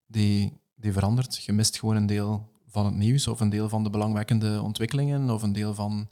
[0.08, 1.44] Die, die verandert.
[1.44, 5.30] Je mist gewoon een deel van het nieuws of een deel van de belangwekkende ontwikkelingen
[5.30, 6.08] of een deel van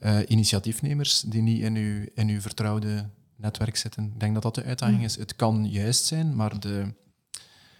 [0.00, 4.04] uh, initiatiefnemers die niet in uw, in uw vertrouwde netwerk zitten.
[4.04, 5.16] Ik denk dat dat de uitdaging is.
[5.16, 6.94] Het kan juist zijn, maar de,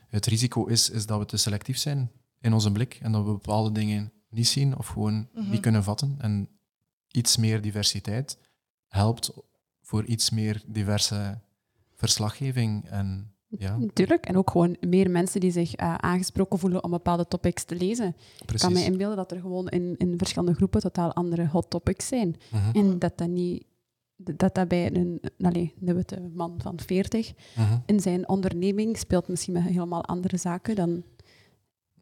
[0.09, 3.31] het risico is, is dat we te selectief zijn in onze blik en dat we
[3.31, 5.61] bepaalde dingen niet zien of gewoon niet mhm.
[5.61, 6.17] kunnen vatten.
[6.19, 6.49] En
[7.11, 8.39] iets meer diversiteit
[8.89, 9.33] helpt
[9.89, 11.41] voor iets meer diverse
[11.95, 12.89] verslaggeving.
[12.89, 13.77] En, ja.
[13.77, 17.77] Natuurlijk, en ook gewoon meer mensen die zich uh, aangesproken voelen om bepaalde topics te
[17.77, 18.17] lezen.
[18.47, 18.69] Precies.
[18.69, 22.07] Ik kan me inbeelden dat er gewoon in, in verschillende groepen totaal andere hot topics
[22.07, 22.37] zijn.
[22.51, 22.77] Mhm.
[22.79, 23.67] En dat dat niet
[24.17, 27.79] dat dat bij een, allez, een witte man van 40 mhm.
[27.87, 31.03] in zijn onderneming speelt misschien met helemaal andere zaken dan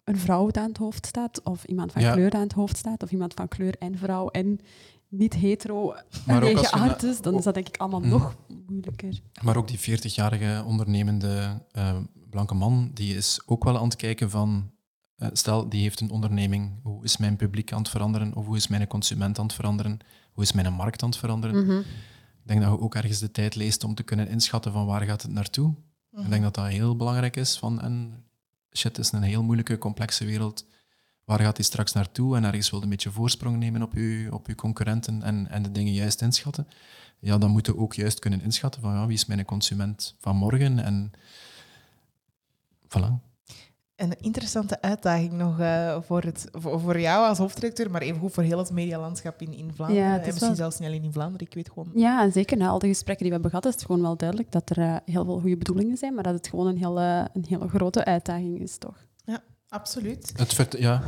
[0.04, 3.10] een vrouw aan het hoofd staat, of iemand van kleur aan het hoofd staat, of
[3.10, 4.60] iemand van kleur en vrouw en
[5.08, 5.94] niet hetero
[6.26, 8.08] maar geaard is, dan is dat denk ik allemaal mhm.
[8.08, 8.36] nog
[8.66, 9.20] moeilijker.
[9.42, 11.96] Maar ook die 40-jarige ondernemende uh,
[12.30, 14.70] blanke man, die is ook wel aan het kijken van,
[15.16, 18.56] uh, stel, die heeft een onderneming, hoe is mijn publiek aan het veranderen, of hoe
[18.56, 19.98] is mijn consument aan het veranderen,
[20.32, 21.64] hoe is mijn markt aan het veranderen.
[21.64, 21.78] Mhm.
[21.78, 25.02] Ik denk dat je ook ergens de tijd leest om te kunnen inschatten van waar
[25.02, 25.74] gaat het naartoe.
[26.10, 26.42] Ik denk mhm.
[26.42, 27.58] dat dat heel belangrijk is.
[27.58, 28.24] Van, en
[28.72, 30.66] shit, het is een heel moeilijke, complexe wereld
[31.26, 34.46] waar gaat hij straks naartoe en ergens wil een beetje voorsprong nemen op uw, op
[34.46, 36.68] uw concurrenten en, en de dingen juist inschatten,
[37.18, 40.36] ja, dan moeten we ook juist kunnen inschatten van ja, wie is mijn consument van
[40.36, 41.10] morgen en
[42.88, 43.24] voilà.
[43.96, 48.32] Een interessante uitdaging nog uh, voor, het, voor, voor, jou als hoofdredacteur, maar even goed
[48.32, 50.04] voor heel het medialandschap in, in Vlaanderen.
[50.04, 51.90] Ja, en misschien zelfs niet alleen in Vlaanderen, ik weet gewoon...
[51.94, 52.56] Ja, zeker.
[52.56, 54.78] Na al de gesprekken die we hebben gehad, is het gewoon wel duidelijk dat er
[54.78, 58.04] uh, heel veel goede bedoelingen zijn, maar dat het gewoon een hele, een hele grote
[58.04, 59.05] uitdaging is, toch?
[59.76, 60.32] Absoluut.
[60.36, 61.02] Het ja.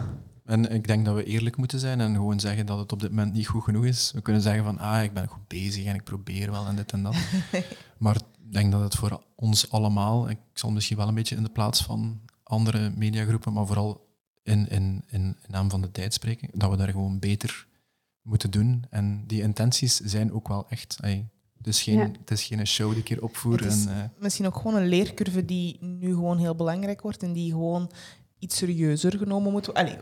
[0.45, 3.11] En ik denk dat we eerlijk moeten zijn en gewoon zeggen dat het op dit
[3.11, 4.13] moment niet goed genoeg is.
[4.15, 6.93] We kunnen zeggen van, ah, ik ben goed bezig en ik probeer wel en dit
[6.93, 7.17] en dat.
[7.99, 11.43] maar ik denk dat het voor ons allemaal, ik zal misschien wel een beetje in
[11.43, 14.09] de plaats van andere mediagroepen, maar vooral
[14.43, 17.67] in, in, in, naam van de tijd spreken, dat we daar gewoon beter
[18.23, 18.85] moeten doen.
[18.91, 20.99] En die intenties zijn ook wel echt.
[21.01, 23.53] Ay, dus geen, Het is geen show die ik hier opvoer.
[23.53, 27.23] Het is en, uh, misschien ook gewoon een leercurve die nu gewoon heel belangrijk wordt
[27.23, 27.91] en die gewoon
[28.39, 29.85] iets serieuzer genomen moet worden?
[29.85, 29.99] Allee,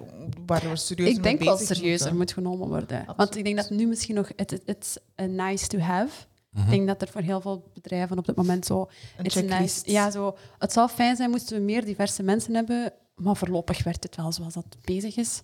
[0.47, 2.17] waar we serieuzer Ik denk wel serieuzer moeten?
[2.17, 2.99] moet genomen worden.
[2.99, 3.17] Absoluut.
[3.17, 4.31] Want ik denk dat nu misschien nog...
[4.37, 6.27] Het het is nice to have.
[6.51, 6.65] Mhm.
[6.65, 8.89] Ik denk dat er voor heel veel bedrijven op dit moment zo...
[9.17, 9.61] Een checklist.
[9.61, 13.85] nice, ja, zo, het zou fijn zijn moesten we meer diverse mensen hebben, maar voorlopig
[13.85, 15.43] werkt het wel zoals dat bezig is.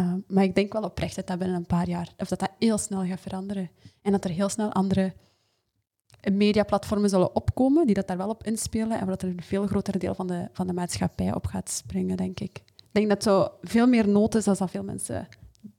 [0.00, 2.50] Uh, maar ik denk wel oprecht dat dat binnen een paar jaar, of dat dat
[2.58, 3.70] heel snel gaat veranderen.
[4.02, 5.12] En dat er heel snel andere
[6.32, 9.98] mediaplatformen zullen opkomen die dat daar wel op inspelen en dat er een veel groter
[9.98, 12.62] deel van de, van de maatschappij op gaat springen, denk ik.
[12.76, 15.28] Ik denk dat zo veel meer nood is dan dat veel mensen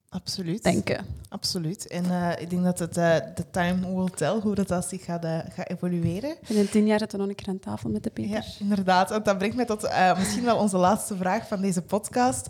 [0.09, 0.63] Absoluut.
[0.63, 1.05] denken.
[1.29, 1.87] Absoluut.
[1.87, 5.25] En eh, ik denk dat het de time will tell hoe dat, dat zich gaat,
[5.25, 6.35] gaat evolueren.
[6.47, 8.31] En in tien jaar zitten we nog een keer aan tafel met de Peter.
[8.31, 9.11] Ja, inderdaad.
[9.11, 12.47] En dat brengt mij tot misschien wel onze laatste vraag van deze podcast.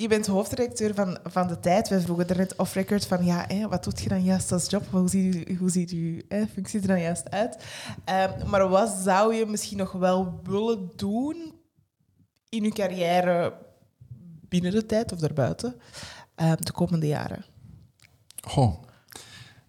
[0.00, 1.88] Je bent hoofdredacteur van, van De Tijd.
[1.88, 4.86] Wij vroegen er net off-record van, ja, hè, wat doet je dan juist als job?
[4.90, 5.94] Hoe ziet, u- hoe ziet
[6.28, 7.64] hè, functie er dan juist uit?
[8.04, 11.52] Ehm, maar wat zou je misschien nog wel willen doen
[12.48, 13.54] in je carrière
[14.48, 15.74] binnen De Tijd of daarbuiten
[16.34, 17.44] ehm, de komende jaren?
[18.48, 18.82] Goh.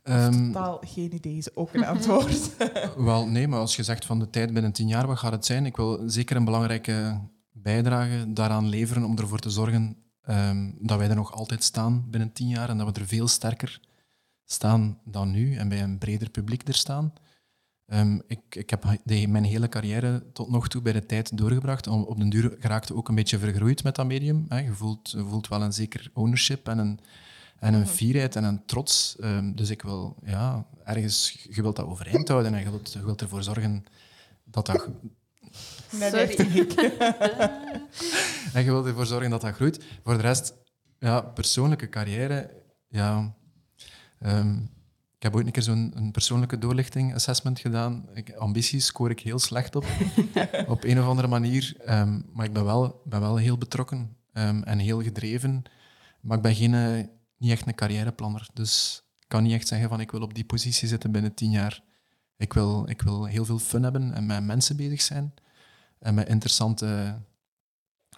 [0.03, 2.55] Ehm, Totaal geen idee is ook een antwoord.
[2.97, 5.45] Wel, nee, maar als je zegt van de tijd binnen tien jaar, wat gaat het
[5.45, 5.65] zijn?
[5.65, 7.19] Ik wil zeker een belangrijke
[7.51, 9.97] bijdrage daaraan leveren om ervoor te zorgen
[10.29, 13.27] ehm, dat wij er nog altijd staan binnen tien jaar en dat we er veel
[13.27, 13.79] sterker
[14.45, 17.13] staan dan nu en bij een breder publiek er staan.
[17.85, 21.87] Ehm, ik, ik heb de, mijn hele carrière tot nog toe bij de tijd doorgebracht.
[21.87, 24.45] Om- Op den duur geraakte ook een beetje vergroeid met dat medium.
[24.49, 24.59] Hè.
[24.59, 26.99] Je, voelt, je voelt wel een zeker ownership en een,
[27.59, 29.15] en een fierheid en een trots.
[29.19, 33.03] Ehm, dus ik wil, ja, ergens, je wilt dat overeind houden en je wilt, je
[33.03, 33.85] wilt ervoor zorgen
[34.43, 34.87] dat dat...
[35.91, 36.53] Nee, Sorry.
[36.53, 36.75] niet.
[38.53, 39.83] En je wilt ervoor zorgen dat dat groeit.
[40.03, 40.53] Voor de rest,
[40.99, 42.49] ja, persoonlijke carrière,
[42.87, 43.35] ja...
[44.19, 44.57] ehm,
[45.17, 48.09] ik heb ooit een keer zo'n een persoonlijke doorlichting assessment gedaan.
[48.13, 49.85] Ik, ambities scoor ik heel slecht op,
[50.67, 51.73] op een of andere manier.
[51.85, 55.63] Ehm, maar ik ben wel, ben wel heel betrokken ehm, en heel gedreven.
[56.21, 57.05] Maar ik ben geen, eh,
[57.37, 58.47] niet echt een carrièreplanner.
[58.53, 61.51] Dus ik kan niet echt zeggen van ik wil op die positie zitten binnen tien
[61.51, 61.83] jaar.
[62.37, 65.33] Ik wil, ik wil heel veel fun hebben en met mensen bezig zijn.
[65.99, 67.17] En met interessante...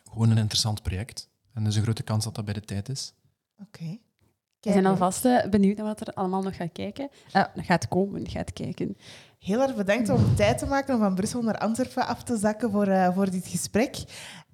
[0.10, 1.30] Gewoon een interessant project.
[1.54, 3.14] En er is een grote kans dat dat bij de tijd is.
[3.58, 3.98] Oké.
[4.60, 7.10] We zijn alvast eh, benieuwd naar wat er allemaal nog gaat kijken.
[7.32, 8.98] Eh, gaat komen, gaat kijken.
[9.42, 12.72] Heel erg bedankt om tijd te maken om van Brussel naar Antwerpen af te zakken
[12.72, 13.96] voor, eh, voor dit gesprek.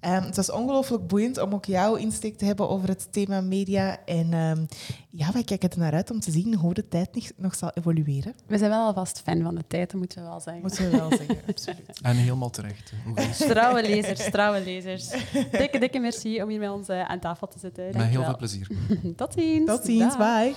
[0.00, 4.04] Ehm, het was ongelooflijk boeiend om ook jouw insteek te hebben over het thema media.
[4.04, 4.64] En ehm,
[5.10, 7.70] ja, wij kijken er naar uit om te zien hoe de tijd nog, nog zal
[7.74, 8.34] evolueren.
[8.46, 10.62] We zijn wel alvast fan van de tijd, dat moeten we wel zeggen.
[10.62, 12.00] Moeten we wel zeggen, absoluut.
[12.02, 12.92] En helemaal terecht.
[13.38, 15.08] Trouwe lezers, trouwe lezers.
[15.50, 17.84] Dikke, dikke merci om hier met ons eh, aan tafel te zitten.
[17.84, 18.68] Met heel veel plezier.
[19.16, 19.66] Tot ziens.
[19.66, 20.42] Tot ziens, Dag.
[20.42, 20.54] bye.